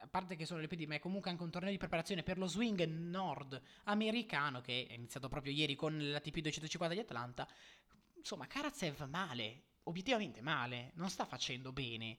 a 0.00 0.06
parte 0.06 0.36
che 0.36 0.46
sono 0.46 0.60
le 0.60 0.68
PD, 0.68 0.86
ma 0.86 0.94
è 0.94 1.00
comunque 1.00 1.30
anche 1.30 1.42
un 1.42 1.50
torneo 1.50 1.70
di 1.70 1.76
preparazione 1.76 2.22
per 2.22 2.38
lo 2.38 2.46
swing 2.46 2.84
nord 2.84 3.60
americano 3.84 4.60
che 4.60 4.86
è 4.88 4.92
iniziato 4.92 5.28
proprio 5.28 5.52
ieri 5.52 5.74
con 5.74 5.96
l'ATP 5.96 6.38
250 6.38 6.94
di 6.94 7.00
Atlanta. 7.00 7.48
Insomma, 8.16 8.46
Karatsev 8.46 9.02
male, 9.08 9.62
obiettivamente 9.84 10.40
male, 10.40 10.92
non 10.94 11.10
sta 11.10 11.24
facendo 11.24 11.72
bene. 11.72 12.18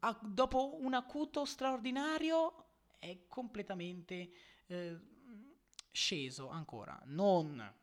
A, 0.00 0.18
dopo 0.22 0.78
un 0.80 0.94
acuto 0.94 1.44
straordinario 1.44 2.66
è 2.98 3.26
completamente 3.26 4.30
eh, 4.66 4.98
sceso 5.90 6.48
ancora. 6.48 7.00
Non 7.06 7.74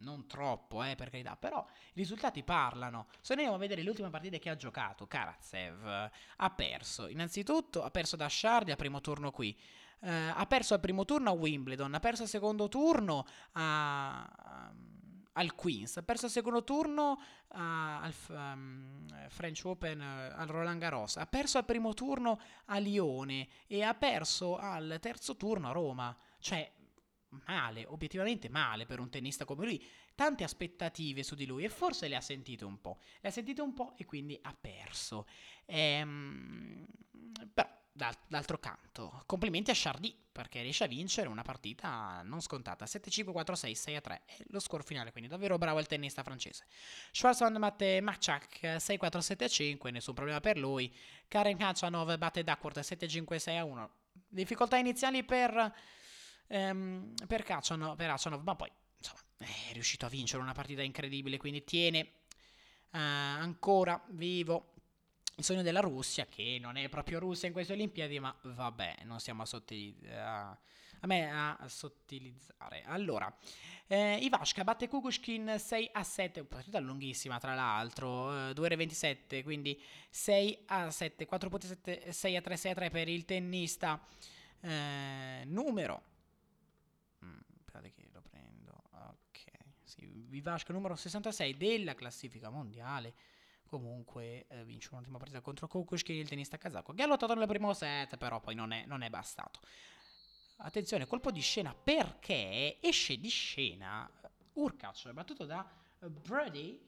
non 0.00 0.26
troppo, 0.26 0.82
eh, 0.82 0.94
per 0.94 1.10
carità, 1.10 1.36
però 1.36 1.64
i 1.68 1.92
risultati 1.94 2.42
parlano. 2.42 3.06
Se 3.20 3.32
andiamo 3.32 3.54
a 3.54 3.58
vedere 3.58 3.82
le 3.82 3.90
ultime 3.90 4.10
partite 4.10 4.38
che 4.38 4.50
ha 4.50 4.56
giocato, 4.56 5.06
Karatsev 5.06 6.10
ha 6.36 6.50
perso. 6.50 7.08
Innanzitutto 7.08 7.82
ha 7.82 7.90
perso 7.90 8.16
da 8.16 8.28
Shardy 8.28 8.70
al 8.70 8.76
primo 8.76 9.00
turno 9.00 9.30
qui. 9.30 9.56
Uh, 10.00 10.30
ha 10.32 10.46
perso 10.46 10.74
al 10.74 10.80
primo 10.80 11.04
turno 11.04 11.30
a 11.30 11.32
Wimbledon, 11.32 11.92
ha 11.92 11.98
perso 11.98 12.22
al 12.22 12.28
secondo 12.28 12.68
turno 12.68 13.26
a, 13.54 14.72
al 15.32 15.54
Queens, 15.56 15.96
ha 15.96 16.02
perso 16.04 16.26
al 16.26 16.30
secondo 16.30 16.62
turno 16.62 17.20
a, 17.48 18.00
al 18.02 18.14
um, 18.28 19.28
French 19.28 19.62
Open, 19.64 19.98
uh, 19.98 20.38
al 20.38 20.46
Roland 20.46 20.78
Garros, 20.78 21.16
ha 21.16 21.26
perso 21.26 21.58
al 21.58 21.64
primo 21.64 21.94
turno 21.94 22.38
a 22.66 22.78
Lione 22.78 23.48
e 23.66 23.82
ha 23.82 23.92
perso 23.94 24.56
al 24.56 24.98
terzo 25.00 25.36
turno 25.36 25.70
a 25.70 25.72
Roma. 25.72 26.16
Cioè, 26.38 26.70
male, 27.46 27.84
obiettivamente 27.86 28.48
male 28.48 28.86
per 28.86 29.00
un 29.00 29.10
tennista 29.10 29.44
come 29.44 29.64
lui. 29.64 29.84
Tante 30.14 30.44
aspettative 30.44 31.22
su 31.22 31.34
di 31.34 31.46
lui 31.46 31.64
e 31.64 31.68
forse 31.68 32.08
le 32.08 32.16
ha 32.16 32.20
sentite 32.20 32.64
un 32.64 32.80
po'. 32.80 32.98
Le 33.20 33.28
ha 33.28 33.32
sentite 33.32 33.60
un 33.60 33.74
po' 33.74 33.94
e 33.96 34.04
quindi 34.04 34.38
ha 34.42 34.56
perso. 34.58 35.26
Ehm, 35.66 36.86
però 37.52 37.68
d'altro 38.28 38.58
canto, 38.58 39.22
complimenti 39.26 39.70
a 39.70 39.74
Chardy 39.76 40.16
perché 40.30 40.62
riesce 40.62 40.84
a 40.84 40.86
vincere 40.86 41.28
una 41.28 41.42
partita 41.42 42.22
non 42.22 42.40
scontata 42.40 42.84
7-5-4-6, 42.84 43.72
6-3 43.72 44.00
è 44.24 44.36
lo 44.50 44.60
score 44.60 44.84
finale, 44.84 45.10
quindi 45.10 45.28
davvero 45.28 45.58
bravo 45.58 45.80
il 45.80 45.86
tennista 45.86 46.22
francese. 46.22 46.66
Schwarzman 47.10 47.58
batte 47.58 48.00
Machak 48.00 48.60
6-4-7-5, 48.62 49.90
nessun 49.90 50.14
problema 50.14 50.38
per 50.38 50.56
lui. 50.56 50.94
Karen 51.26 51.56
Kachanov 51.56 52.16
batte 52.16 52.44
Duckworth 52.44 52.78
7-5-6-1. 52.78 53.88
Difficoltà 54.28 54.76
iniziali 54.76 55.24
per, 55.24 55.74
ehm, 56.48 57.14
per, 57.26 57.42
Kachanov, 57.42 57.96
per 57.96 58.08
Kachanov, 58.08 58.42
ma 58.42 58.56
poi 58.56 58.70
insomma 58.98 59.20
è 59.38 59.72
riuscito 59.72 60.06
a 60.06 60.08
vincere 60.08 60.42
una 60.42 60.52
partita 60.52 60.82
incredibile, 60.82 61.36
quindi 61.36 61.64
tiene 61.64 62.00
uh, 62.92 62.98
ancora 62.98 64.02
vivo 64.08 64.72
il 65.38 65.44
sogno 65.44 65.62
della 65.62 65.80
Russia, 65.80 66.26
che 66.26 66.58
non 66.60 66.76
è 66.76 66.88
proprio 66.88 67.20
Russia 67.20 67.46
in 67.46 67.52
queste 67.54 67.72
Olimpiadi, 67.72 68.18
ma 68.18 68.36
vabbè, 68.42 68.98
non 69.04 69.20
stiamo 69.20 69.42
a, 69.42 69.46
sottilizzare. 69.46 70.58
a 70.98 71.06
me 71.06 71.30
a 71.30 71.68
sottilizzare. 71.68 72.82
Allora, 72.86 73.32
eh, 73.86 74.16
Ivashka 74.16 74.64
batte 74.64 74.88
Kukushkin 74.88 75.54
6 75.56 75.90
a 75.92 76.02
7, 76.02 76.42
partita 76.42 76.80
lunghissima 76.80 77.38
tra 77.38 77.54
l'altro, 77.54 78.48
eh, 78.48 78.52
2 78.52 78.64
ore 78.64 78.74
27, 78.74 79.44
quindi 79.44 79.80
6 80.10 80.64
a 80.66 80.90
7, 80.90 81.24
4 81.24 81.48
punti 81.48 81.66
7, 81.68 82.12
6 82.12 82.36
a 82.36 82.40
3, 82.40 82.56
6 82.56 82.70
a 82.72 82.74
3 82.74 82.90
per 82.90 83.08
il 83.08 83.24
tennista 83.24 84.04
eh, 84.60 85.42
numero. 85.44 86.02
Mm, 87.24 87.38
aspettate 87.54 87.92
che 87.92 88.08
lo 88.12 88.22
prendo. 88.22 88.82
Ok, 88.90 89.52
Ivashka 90.30 90.72
numero 90.72 90.94
66 90.94 91.56
della 91.56 91.94
classifica 91.94 92.50
mondiale 92.50 93.14
comunque 93.68 94.46
eh, 94.48 94.64
vince 94.64 94.88
un'ultima 94.90 95.18
partita 95.18 95.40
contro 95.40 95.68
Kukushkin, 95.68 96.16
il 96.16 96.28
tennista 96.28 96.56
kazako, 96.56 96.94
che 96.94 97.02
ha 97.02 97.06
lottato 97.06 97.34
nel 97.34 97.46
primo 97.46 97.72
set, 97.74 98.16
però 98.16 98.40
poi 98.40 98.54
non 98.54 98.72
è, 98.72 98.84
non 98.86 99.02
è 99.02 99.10
bastato. 99.10 99.60
Attenzione, 100.56 101.06
colpo 101.06 101.30
di 101.30 101.40
scena 101.40 101.72
perché 101.74 102.78
esce 102.80 103.18
di 103.18 103.28
scena 103.28 104.10
Urkac, 104.54 105.12
battuto 105.12 105.44
da 105.44 105.64
Brady 106.00 106.80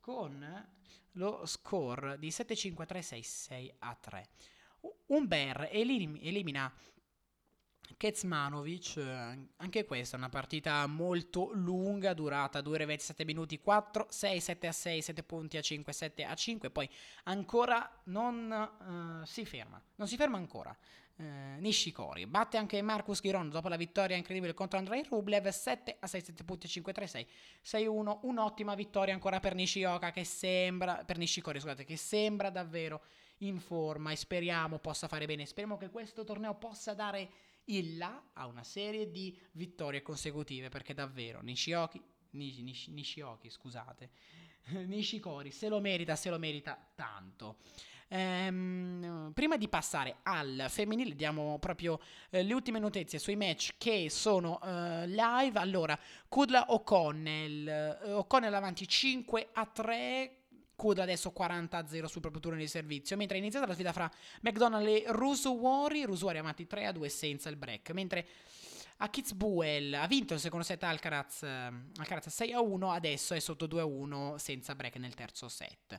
con 0.00 0.68
lo 1.12 1.46
score 1.46 2.18
di 2.18 2.28
7-5-3-6-6 2.28 3.74
a 3.78 3.94
3. 3.94 4.28
Umber 5.06 5.68
elim- 5.72 6.18
elimina 6.20 6.72
Kezmanovic, 7.96 8.96
eh, 8.96 9.38
anche 9.56 9.84
questa 9.84 10.16
è 10.16 10.18
una 10.18 10.28
partita 10.28 10.86
molto 10.86 11.50
lunga, 11.52 12.14
durata 12.14 12.60
2 12.60 12.74
ore 12.74 12.82
e 12.84 12.86
27 12.86 13.24
minuti, 13.24 13.60
4, 13.60 14.06
6, 14.08 14.40
7 14.40 14.66
a 14.66 14.72
6, 14.72 15.02
7 15.02 15.22
punti 15.22 15.56
a 15.56 15.60
5, 15.60 15.92
7 15.92 16.24
a 16.24 16.34
5, 16.34 16.70
poi 16.70 16.88
ancora 17.24 18.00
non 18.04 19.20
uh, 19.22 19.24
si 19.24 19.44
ferma, 19.44 19.80
non 19.96 20.08
si 20.08 20.16
ferma 20.16 20.36
ancora. 20.36 20.76
Uh, 21.18 21.58
Nishikori 21.60 22.26
batte 22.26 22.58
anche 22.58 22.82
Marcus 22.82 23.20
Giron 23.22 23.48
dopo 23.48 23.68
la 23.68 23.76
vittoria 23.76 24.16
incredibile 24.16 24.52
contro 24.52 24.78
Andrei 24.78 25.02
Rublev 25.08 25.48
7 25.48 25.96
a 25.98 26.06
6, 26.06 26.20
7 26.20 26.44
punti 26.44 26.66
a 26.66 26.68
5, 26.68 26.92
3, 26.92 27.06
6, 27.06 27.26
6, 27.62 27.86
1, 27.86 28.20
un'ottima 28.24 28.74
vittoria 28.74 29.14
ancora 29.14 29.40
per 29.40 29.54
Nishioka 29.54 30.10
che 30.10 30.24
sembra, 30.24 31.04
per 31.06 31.16
Nishikori 31.16 31.58
scusate, 31.58 31.84
che 31.84 31.96
sembra 31.96 32.50
davvero 32.50 33.02
in 33.38 33.60
forma 33.60 34.12
e 34.12 34.16
speriamo 34.16 34.78
possa 34.78 35.08
fare 35.08 35.26
bene, 35.26 35.46
speriamo 35.46 35.76
che 35.76 35.90
questo 35.90 36.24
torneo 36.24 36.54
possa 36.54 36.94
dare 36.94 37.28
il 37.66 37.96
là 37.96 38.30
a 38.34 38.46
una 38.46 38.64
serie 38.64 39.10
di 39.10 39.36
vittorie 39.52 40.02
consecutive 40.02 40.68
perché 40.68 40.94
davvero 40.94 41.40
Nishioki, 41.40 42.00
Nish, 42.30 42.58
Nish, 42.58 42.86
Nishioki 42.88 43.50
scusate, 43.50 44.10
Nishikori 44.86 45.50
se 45.50 45.68
lo 45.68 45.80
merita, 45.80 46.16
se 46.16 46.30
lo 46.30 46.38
merita 46.38 46.78
tanto. 46.94 47.58
Ehm, 48.08 49.32
prima 49.34 49.56
di 49.56 49.68
passare 49.68 50.18
al 50.22 50.66
femminile 50.68 51.16
diamo 51.16 51.58
proprio 51.58 51.98
eh, 52.30 52.44
le 52.44 52.54
ultime 52.54 52.78
notizie 52.78 53.18
sui 53.18 53.34
match 53.34 53.74
che 53.78 54.08
sono 54.10 54.60
eh, 54.62 55.08
live. 55.08 55.58
Allora, 55.58 55.98
Kudla 56.28 56.66
O'Connell, 56.68 57.66
eh, 57.66 58.12
O'Connell 58.12 58.54
avanti 58.54 58.86
5 58.86 59.48
a 59.52 59.66
3 59.66 60.45
Kuda 60.76 61.02
adesso 61.02 61.32
40-0 61.36 62.04
sul 62.04 62.20
proprio 62.20 62.40
turno 62.42 62.58
di 62.58 62.68
servizio, 62.68 63.16
mentre 63.16 63.36
è 63.36 63.40
iniziata 63.40 63.66
la 63.66 63.72
sfida 63.72 63.92
fra 63.92 64.10
McDonald 64.42 64.86
e 64.86 65.04
Rusuori, 65.08 66.04
Rusuori 66.04 66.38
avanti 66.38 66.66
3-2 66.70 67.06
senza 67.06 67.48
il 67.48 67.56
break, 67.56 67.90
mentre 67.90 68.26
a 68.98 69.08
Kitzbuhel 69.08 69.94
ha 69.94 70.06
vinto 70.06 70.34
il 70.34 70.40
secondo 70.40 70.64
set 70.64 70.82
Alcaraz, 70.82 71.42
eh, 71.42 71.72
Alcaraz 71.96 72.28
6-1, 72.28 72.92
adesso 72.92 73.34
è 73.34 73.40
sotto 73.40 73.66
2-1 73.66 74.36
senza 74.36 74.74
break 74.74 74.96
nel 74.96 75.14
terzo 75.14 75.48
set. 75.48 75.98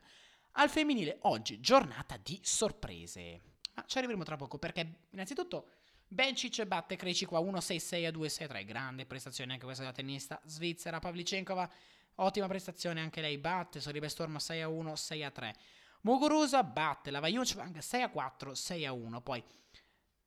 Al 0.54 0.70
femminile 0.70 1.18
oggi 1.22 1.60
giornata 1.60 2.18
di 2.22 2.40
sorprese, 2.42 3.42
ma 3.76 3.84
ci 3.86 3.98
arriveremo 3.98 4.24
tra 4.24 4.36
poco 4.36 4.58
perché 4.58 5.06
innanzitutto 5.12 5.70
Bencic 6.08 6.64
batte 6.66 6.96
Krejcikova 6.96 7.42
1-6-6 7.42 8.08
2-6-3, 8.10 8.66
grande 8.66 9.06
prestazione 9.06 9.54
anche 9.54 9.66
questa 9.66 9.84
della 9.84 9.96
tennista 9.96 10.42
svizzera, 10.46 11.00
Pavlicenkova 11.00 11.70
Ottima 12.20 12.48
prestazione 12.48 13.02
anche 13.02 13.22
lei, 13.22 13.38
batte 13.38 13.80
Sorribe 13.80 14.10
Storm 14.10 14.38
6 14.38 14.62
a 14.62 14.68
1, 14.68 14.96
6 14.96 15.24
a 15.24 15.32
3. 15.32 15.56
Muguruza 16.02 16.64
batte 16.64 17.12
la 17.12 17.20
Vajunchvang 17.20 17.78
6 17.78 18.02
a 18.02 18.10
4, 18.10 18.54
6 18.54 18.86
a 18.86 18.92
1. 18.92 19.22
Poi 19.22 19.44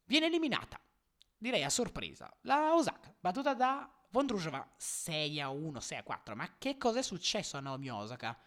viene 0.05 0.27
eliminata, 0.27 0.81
direi 1.37 1.65
a 1.65 1.71
sorpresa, 1.71 2.33
la 2.43 2.75
Osaka, 2.75 3.15
battuta 3.19 3.55
da 3.55 3.91
Vondrujova 4.11 4.69
6 4.77 5.41
a 5.41 5.51
1, 5.51 5.81
6 5.81 5.99
a 5.99 6.03
4. 6.03 6.37
Ma 6.37 6.57
che 6.59 6.77
cosa 6.77 6.99
è 6.99 7.03
successo 7.03 7.57
a 7.57 7.61
Naomi 7.61 7.91
Osaka? 7.91 8.39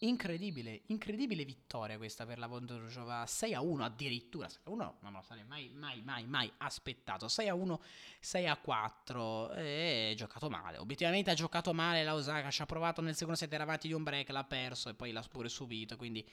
Incredibile, 0.00 0.82
incredibile 0.88 1.42
vittoria 1.46 1.96
questa 1.96 2.26
per 2.26 2.38
la 2.38 2.46
Vondrujova, 2.46 3.24
6 3.26 3.54
a 3.54 3.62
1 3.62 3.82
addirittura, 3.82 4.46
6 4.46 4.60
a 4.64 4.70
1 4.70 4.96
non 5.00 5.12
me 5.12 5.18
lo 5.18 5.24
sarei 5.26 5.44
mai, 5.44 5.70
mai, 5.74 6.02
mai, 6.02 6.26
mai 6.26 6.52
aspettato, 6.58 7.28
6 7.28 7.48
a 7.48 7.54
1, 7.54 7.80
6 8.20 8.46
a 8.46 8.56
4, 8.58 9.52
e 9.54 10.12
giocato 10.14 10.50
male, 10.50 10.76
obiettivamente 10.76 11.30
ha 11.30 11.34
giocato 11.34 11.72
male 11.72 12.04
la 12.04 12.14
Osaka, 12.14 12.50
ci 12.50 12.60
ha 12.60 12.66
provato 12.66 13.00
nel 13.00 13.14
secondo 13.14 13.38
set, 13.38 13.50
era 13.50 13.62
avanti 13.62 13.88
di 13.88 13.94
un 13.94 14.02
break, 14.02 14.28
l'ha 14.28 14.44
perso 14.44 14.90
e 14.90 14.94
poi 14.94 15.12
l'ha 15.12 15.24
pure 15.30 15.48
subito, 15.48 15.96
quindi 15.96 16.28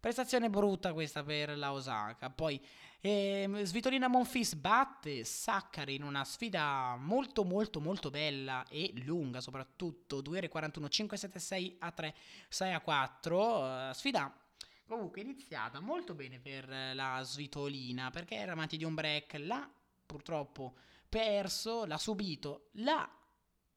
prestazione 0.00 0.50
brutta 0.50 0.92
questa 0.92 1.22
per 1.22 1.56
la 1.56 1.72
Osaka, 1.72 2.30
poi 2.30 2.60
e 3.00 3.48
Svitolina 3.62 4.08
Monfis 4.08 4.54
batte 4.54 5.22
Saccari 5.22 5.94
in 5.94 6.02
una 6.02 6.24
sfida 6.24 6.96
molto 6.98 7.44
molto 7.44 7.80
molto 7.80 8.10
bella 8.10 8.64
e 8.68 8.92
lunga 9.04 9.40
soprattutto 9.40 10.20
2 10.20 10.38
ore 10.38 10.48
41 10.48 10.88
5 10.88 11.16
7 11.16 11.38
6 11.38 11.76
a 11.78 11.92
3 11.92 12.14
6 12.48 12.72
a 12.72 12.80
4 12.80 13.36
uh, 13.38 13.92
sfida 13.92 14.36
comunque 14.84 15.20
iniziata 15.20 15.78
molto 15.78 16.14
bene 16.14 16.40
per 16.40 16.68
la 16.94 17.22
Svitolina 17.22 18.10
perché 18.10 18.34
era 18.34 18.50
avanti 18.50 18.76
di 18.76 18.82
un 18.82 18.94
break 18.94 19.34
l'ha 19.38 19.70
purtroppo 20.04 20.74
perso 21.08 21.84
l'ha 21.84 21.98
subito 21.98 22.70
l'ha 22.72 23.08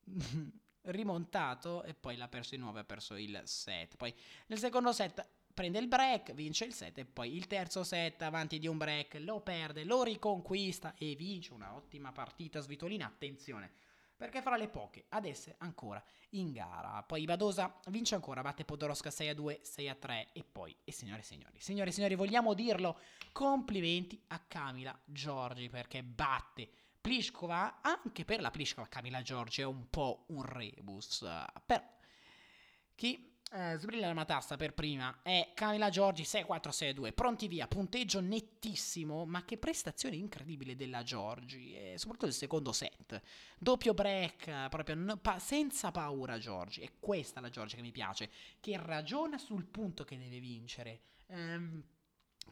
rimontato 0.85 1.83
e 1.83 1.93
poi 1.93 2.17
l'ha 2.17 2.27
perso 2.27 2.55
di 2.55 2.61
nuovo 2.61 2.79
ha 2.79 2.83
perso 2.83 3.15
il 3.15 3.41
set. 3.45 3.95
Poi 3.95 4.13
nel 4.47 4.59
secondo 4.59 4.91
set 4.91 5.27
prende 5.53 5.79
il 5.79 5.87
break, 5.87 6.33
vince 6.33 6.65
il 6.65 6.73
set 6.73 6.97
e 6.97 7.05
poi 7.05 7.35
il 7.35 7.47
terzo 7.47 7.83
set 7.83 8.21
avanti 8.21 8.59
di 8.59 8.67
un 8.67 8.77
break 8.77 9.15
lo 9.19 9.41
perde, 9.41 9.83
lo 9.83 10.03
riconquista 10.03 10.93
e 10.97 11.15
vince 11.15 11.53
una 11.53 11.75
ottima 11.75 12.11
partita 12.11 12.59
svitolina. 12.59 13.05
Attenzione, 13.05 13.71
perché 14.15 14.41
fra 14.41 14.55
le 14.55 14.67
poche 14.67 15.05
ad 15.09 15.25
essere 15.25 15.55
ancora 15.59 16.03
in 16.31 16.51
gara. 16.51 17.01
Poi 17.03 17.25
Badosa 17.25 17.79
vince 17.87 18.15
ancora, 18.15 18.41
batte 18.41 18.65
Podoroska 18.65 19.09
6 19.09 19.29
a 19.29 19.33
2, 19.33 19.59
6 19.63 19.89
a 19.89 19.95
3 19.95 20.27
e 20.33 20.43
poi, 20.43 20.75
e 20.83 20.91
signore 20.91 21.21
e 21.21 21.23
signori, 21.23 21.59
signore 21.59 21.89
e 21.89 21.93
signori, 21.93 22.15
vogliamo 22.15 22.53
dirlo, 22.53 22.99
complimenti 23.31 24.21
a 24.27 24.39
Camila 24.39 24.97
Giorgi 25.05 25.69
perché 25.69 26.03
batte 26.03 26.69
Pliskova, 27.01 27.81
anche 27.81 28.23
per 28.23 28.41
la 28.41 28.51
Pliskova 28.51 28.87
Camila 28.87 29.23
Giorgi 29.23 29.61
è 29.61 29.65
un 29.65 29.89
po' 29.89 30.25
un 30.27 30.43
rebus, 30.43 31.25
però 31.65 31.83
chi 32.93 33.30
eh, 33.53 33.77
sbrilla 33.77 34.07
la 34.07 34.13
matassa 34.13 34.55
per 34.55 34.73
prima. 34.73 35.19
È 35.21 35.51
Camila 35.53 35.89
Giorgi 35.89 36.23
6-4-6-2, 36.23 37.13
pronti 37.13 37.47
via, 37.47 37.67
punteggio 37.67 38.21
nettissimo, 38.21 39.25
ma 39.25 39.43
che 39.43 39.57
prestazione 39.57 40.15
incredibile 40.15 40.75
della 40.75 41.03
Giorgi, 41.03 41.73
eh, 41.73 41.97
soprattutto 41.97 42.27
il 42.27 42.33
secondo 42.33 42.71
set, 42.71 43.21
doppio 43.57 43.93
break, 43.93 44.69
proprio 44.69 44.95
no, 44.95 45.17
pa- 45.17 45.39
senza 45.39 45.91
paura 45.91 46.37
Giorgi, 46.37 46.81
è 46.81 46.91
questa 46.99 47.41
la 47.41 47.49
Giorgi 47.49 47.75
che 47.75 47.81
mi 47.81 47.91
piace, 47.91 48.29
che 48.59 48.77
ragiona 48.77 49.37
sul 49.37 49.65
punto 49.65 50.03
che 50.03 50.17
deve 50.17 50.39
vincere, 50.39 51.01
ehm, 51.27 51.83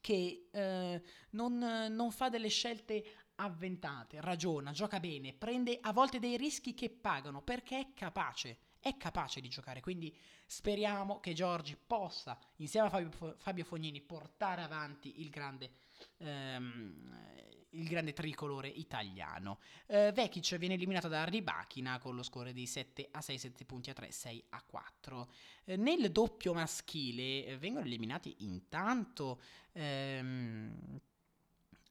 che 0.02 0.48
eh, 0.52 1.02
non, 1.32 1.58
non 1.58 2.12
fa 2.12 2.30
delle 2.30 2.50
scelte 2.50 3.04
avventate, 3.36 4.20
ragiona, 4.20 4.72
gioca 4.72 5.00
bene, 5.00 5.34
prende 5.34 5.78
a 5.82 5.94
volte 5.94 6.20
dei 6.20 6.36
rischi 6.36 6.74
che 6.74 6.90
pagano 6.90 7.42
perché 7.42 7.80
è 7.80 7.94
capace 7.94 8.58
è 8.80 8.98
capace 8.98 9.42
di 9.42 9.50
giocare. 9.50 9.82
Quindi 9.82 10.15
speriamo 10.46 11.20
che 11.20 11.34
Giorgi 11.34 11.76
possa, 11.76 12.39
insieme 12.58 12.88
a 12.88 12.89
Fabio, 12.89 13.36
Fabio 13.38 13.63
Fognini, 13.63 14.02
portare 14.02 14.62
avanti 14.62 15.22
il 15.22 15.30
grande, 15.30 15.72
ehm, 16.18 17.68
il 17.72 17.88
grande 17.88 18.13
tricolore 18.13 18.68
italiano. 18.68 19.60
Eh, 19.86 20.12
Vekic 20.13 20.58
viene 20.58 20.76
eliminato 20.76 21.08
da 21.08 21.24
Ribachina 21.26 22.00
con 22.00 22.15
lo 22.15 22.24
score 22.24 22.54
di 22.54 22.65
7 22.65 23.10
a 23.12 23.22
6, 23.22 23.38
7 23.38 23.65
punti 23.65 23.89
a 23.89 23.94
3, 23.94 24.12
6 24.12 24.44
a 24.50 24.63
4. 24.65 25.32
Eh, 25.65 25.76
nel 25.76 26.12
doppio 26.12 26.54
maschile 26.54 27.46
eh, 27.46 27.58
vengono 27.58 27.86
eliminati 27.86 28.36
intanto. 28.39 29.42
Ehm, 29.74 31.00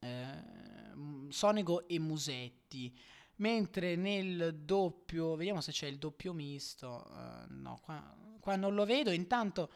ehm 0.01 0.69
Sonego 1.31 1.87
e 1.87 1.99
Musetti. 1.99 2.97
Mentre 3.39 3.97
nel 3.97 4.61
doppio, 4.63 5.37
vediamo 5.37 5.61
se 5.61 5.73
c'è 5.73 5.87
il 5.87 5.99
doppio 5.99 6.33
misto. 6.33 7.07
Uh, 7.11 7.45
no, 7.49 7.81
qua, 7.83 8.17
qua, 8.41 8.57
non 8.57 8.75
lo 8.75 8.85
vedo. 8.85 9.11
Intanto 9.11 9.71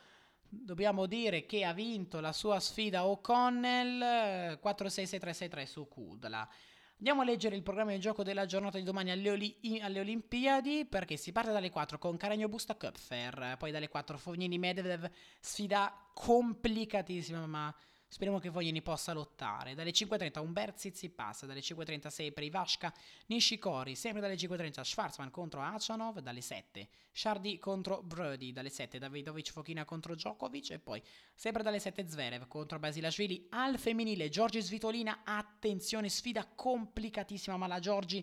dobbiamo 0.48 1.06
dire 1.06 1.46
che 1.46 1.64
ha 1.64 1.72
vinto 1.72 2.20
la 2.20 2.32
sua 2.32 2.60
sfida 2.60 3.06
O'Connell 3.06 4.58
4-6-6-3-6-3 4.62 5.64
su 5.64 5.88
Kudla. 5.88 6.48
Andiamo 6.96 7.22
a 7.22 7.24
leggere 7.24 7.56
il 7.56 7.62
programma 7.62 7.90
di 7.90 7.98
gioco 7.98 8.22
della 8.22 8.46
giornata 8.46 8.78
di 8.78 8.84
domani 8.84 9.10
alle, 9.10 9.30
Oli- 9.30 9.80
alle 9.80 10.00
Olimpiadi 10.00 10.84
perché 10.84 11.16
si 11.16 11.32
parte 11.32 11.50
dalle 11.50 11.70
4 11.70 11.98
con 11.98 12.16
Caragno 12.16 12.48
Busta 12.48 12.76
Köpfer, 12.76 13.56
poi 13.58 13.72
dalle 13.72 13.88
4 13.88 14.18
Fognini 14.18 14.56
Medvedev, 14.56 15.10
sfida 15.40 15.92
complicatissima 16.14 17.44
ma 17.46 17.74
Speriamo 18.12 18.38
che 18.38 18.50
Voglini 18.50 18.82
possa 18.82 19.14
lottare. 19.14 19.74
Dalle 19.74 19.90
5.30 19.90 20.38
Umber 20.38 20.74
Tsitsipas, 20.74 21.46
dalle 21.46 21.60
5.36 21.60 22.32
per 22.34 22.92
Nishikori, 23.28 23.96
sempre 23.96 24.20
dalle 24.20 24.34
5.30 24.34 24.82
Schwarzman 24.82 25.30
contro 25.30 25.62
Achanov, 25.62 26.18
dalle 26.18 26.42
7 26.42 26.88
Shardy 27.10 27.58
contro 27.58 28.02
Brody, 28.02 28.52
dalle 28.52 28.68
7 28.68 28.98
Davidovic 28.98 29.50
Fokina 29.50 29.86
contro 29.86 30.14
Djokovic 30.14 30.72
e 30.72 30.78
poi 30.78 31.02
sempre 31.34 31.62
dalle 31.62 31.78
7 31.78 32.06
Zverev 32.06 32.48
contro 32.48 32.78
Basilashvili 32.78 33.46
al 33.48 33.78
femminile 33.78 34.28
Giorgi 34.28 34.60
Svitolina, 34.60 35.22
attenzione 35.24 36.10
sfida 36.10 36.46
complicatissima 36.46 37.56
ma 37.56 37.66
la 37.66 37.80
Giorgi 37.80 38.22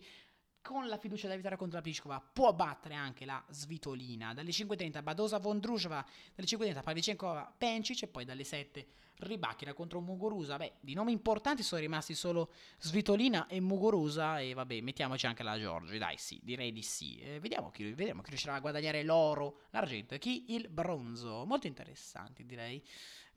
con 0.61 0.87
la 0.87 0.97
fiducia 0.97 1.27
da 1.27 1.35
vittoria 1.35 1.57
contro 1.57 1.77
la 1.77 1.83
Pliskova 1.83 2.19
può 2.21 2.53
battere 2.53 2.95
anche 2.95 3.25
la 3.25 3.43
Svitolina. 3.49 4.33
Dalle 4.33 4.51
5.30 4.51 5.01
Badosa 5.01 5.39
Vondrusova, 5.39 6.05
dalle 6.35 6.47
5.30 6.47 6.83
Pavlicenkova 6.83 7.53
Pencic 7.57 8.03
e 8.03 8.07
poi 8.07 8.25
dalle 8.25 8.43
7 8.43 8.87
Ribachina 9.19 9.73
contro 9.73 9.99
Muguruza. 9.99 10.55
Beh, 10.57 10.73
di 10.79 10.93
nomi 10.93 11.11
importanti 11.11 11.61
sono 11.61 11.81
rimasti 11.81 12.15
solo 12.15 12.51
Svitolina 12.79 13.47
e 13.47 13.59
Muguruza 13.59 14.39
e 14.39 14.53
vabbè, 14.53 14.79
mettiamoci 14.79 15.25
anche 15.25 15.43
la 15.43 15.59
Giorgi. 15.59 15.97
Dai, 15.97 16.17
sì, 16.17 16.39
direi 16.41 16.71
di 16.71 16.81
sì. 16.81 17.19
Eh, 17.19 17.39
vediamo, 17.39 17.69
chi, 17.69 17.91
vediamo 17.91 18.21
chi 18.21 18.29
riuscirà 18.29 18.55
a 18.55 18.59
guadagnare 18.59 19.03
l'oro, 19.03 19.61
l'argento 19.71 20.13
e 20.13 20.19
chi 20.19 20.53
il 20.53 20.69
bronzo. 20.69 21.45
Molto 21.45 21.67
interessanti, 21.67 22.45
direi 22.45 22.81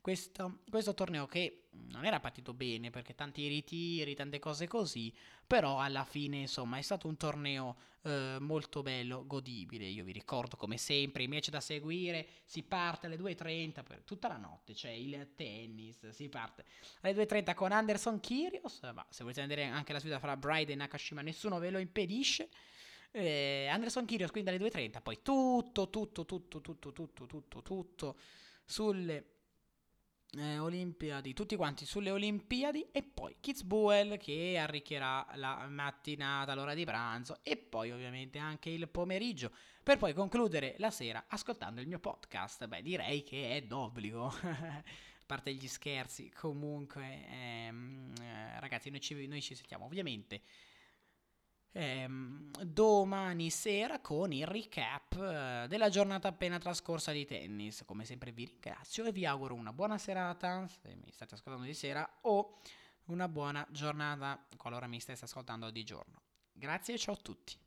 questo, 0.03 0.59
questo, 0.69 0.93
torneo 0.93 1.25
che 1.27 1.69
non 1.91 2.03
era 2.03 2.19
partito 2.19 2.53
bene 2.53 2.89
perché 2.89 3.15
tanti 3.15 3.47
ritiri, 3.47 4.13
tante 4.15 4.37
cose 4.37 4.67
così, 4.67 5.13
però 5.47 5.79
alla 5.79 6.03
fine 6.03 6.39
insomma 6.39 6.77
è 6.77 6.81
stato 6.81 7.07
un 7.07 7.15
torneo 7.15 7.77
eh, 8.01 8.35
molto 8.41 8.81
bello, 8.81 9.25
godibile. 9.25 9.85
Io 9.85 10.03
vi 10.03 10.11
ricordo 10.11 10.57
come 10.57 10.77
sempre 10.77 11.23
i 11.23 11.29
match 11.29 11.51
da 11.51 11.61
seguire, 11.61 12.27
si 12.43 12.63
parte 12.63 13.05
alle 13.05 13.15
2.30 13.15 13.81
per 13.81 14.03
tutta 14.03 14.27
la 14.27 14.35
notte, 14.35 14.73
c'è 14.73 14.89
il 14.89 15.35
tennis, 15.37 16.09
si 16.09 16.27
parte 16.27 16.65
alle 16.99 17.13
2.30 17.13 17.53
con 17.53 17.71
Anderson 17.71 18.19
Kyrgios, 18.19 18.81
ma 18.93 19.05
se 19.09 19.23
volete 19.23 19.39
vedere 19.39 19.63
anche 19.63 19.93
la 19.93 19.99
sfida 19.99 20.19
fra 20.19 20.35
Bride 20.35 20.73
e 20.73 20.75
Nakashima 20.75 21.21
nessuno 21.21 21.59
ve 21.59 21.69
lo 21.69 21.79
impedisce. 21.79 22.49
Eh, 23.09 23.67
Anderson 23.67 24.03
Kyrgios 24.03 24.31
quindi 24.31 24.49
alle 24.49 24.59
2.30, 24.59 25.01
poi 25.01 25.19
tutto, 25.21 25.89
tutto, 25.89 26.25
tutto, 26.25 26.59
tutto, 26.59 26.91
tutto, 26.91 27.25
tutto, 27.25 27.61
tutto 27.61 28.17
sulle 28.65 29.32
eh, 30.37 30.57
Olimpiadi, 30.57 31.33
tutti 31.33 31.55
quanti 31.55 31.85
sulle 31.85 32.09
Olimpiadi 32.09 32.87
e 32.91 33.03
poi 33.03 33.35
Kitzbühel 33.39 34.17
che 34.17 34.57
arricchirà 34.57 35.27
la 35.35 35.67
mattinata, 35.69 36.55
l'ora 36.55 36.73
di 36.73 36.85
pranzo 36.85 37.39
e 37.43 37.57
poi 37.57 37.91
ovviamente 37.91 38.39
anche 38.39 38.69
il 38.69 38.87
pomeriggio 38.89 39.51
per 39.83 39.97
poi 39.97 40.13
concludere 40.13 40.75
la 40.77 40.91
sera 40.91 41.25
ascoltando 41.27 41.81
il 41.81 41.87
mio 41.87 41.99
podcast. 41.99 42.67
Beh, 42.67 42.81
direi 42.81 43.23
che 43.23 43.55
è 43.55 43.61
d'obbligo. 43.61 44.33
A 45.23 45.25
parte 45.25 45.53
gli 45.53 45.67
scherzi, 45.67 46.29
comunque, 46.31 47.25
ehm, 47.29 48.13
eh, 48.21 48.59
ragazzi, 48.59 48.89
noi 48.89 48.99
ci, 48.99 49.25
noi 49.25 49.41
ci 49.41 49.55
sentiamo 49.55 49.85
ovviamente 49.85 50.41
ehm, 51.73 52.51
domani 52.63 53.49
sera 53.49 53.99
con 53.99 54.31
il 54.31 54.47
recap 54.47 55.13
eh, 55.15 55.65
della 55.67 55.89
giornata 55.89 56.29
appena 56.29 56.57
trascorsa 56.57 57.11
di 57.11 57.25
tennis. 57.25 57.83
Come 57.85 58.05
sempre 58.05 58.31
vi 58.31 58.45
ringrazio 58.45 59.05
e 59.05 59.11
vi 59.11 59.25
auguro 59.25 59.55
una 59.55 59.73
buona 59.73 59.97
serata, 59.97 60.67
se 60.67 60.95
mi 60.95 61.11
state 61.11 61.35
ascoltando 61.35 61.65
di 61.67 61.73
sera, 61.73 62.19
o 62.21 62.59
una 63.05 63.27
buona 63.27 63.67
giornata 63.69 64.47
qualora 64.55 64.87
mi 64.87 64.99
stesse 64.99 65.25
ascoltando 65.25 65.69
di 65.69 65.83
giorno. 65.83 66.21
Grazie 66.51 66.93
e 66.93 66.97
ciao 66.97 67.15
a 67.15 67.19
tutti. 67.21 67.62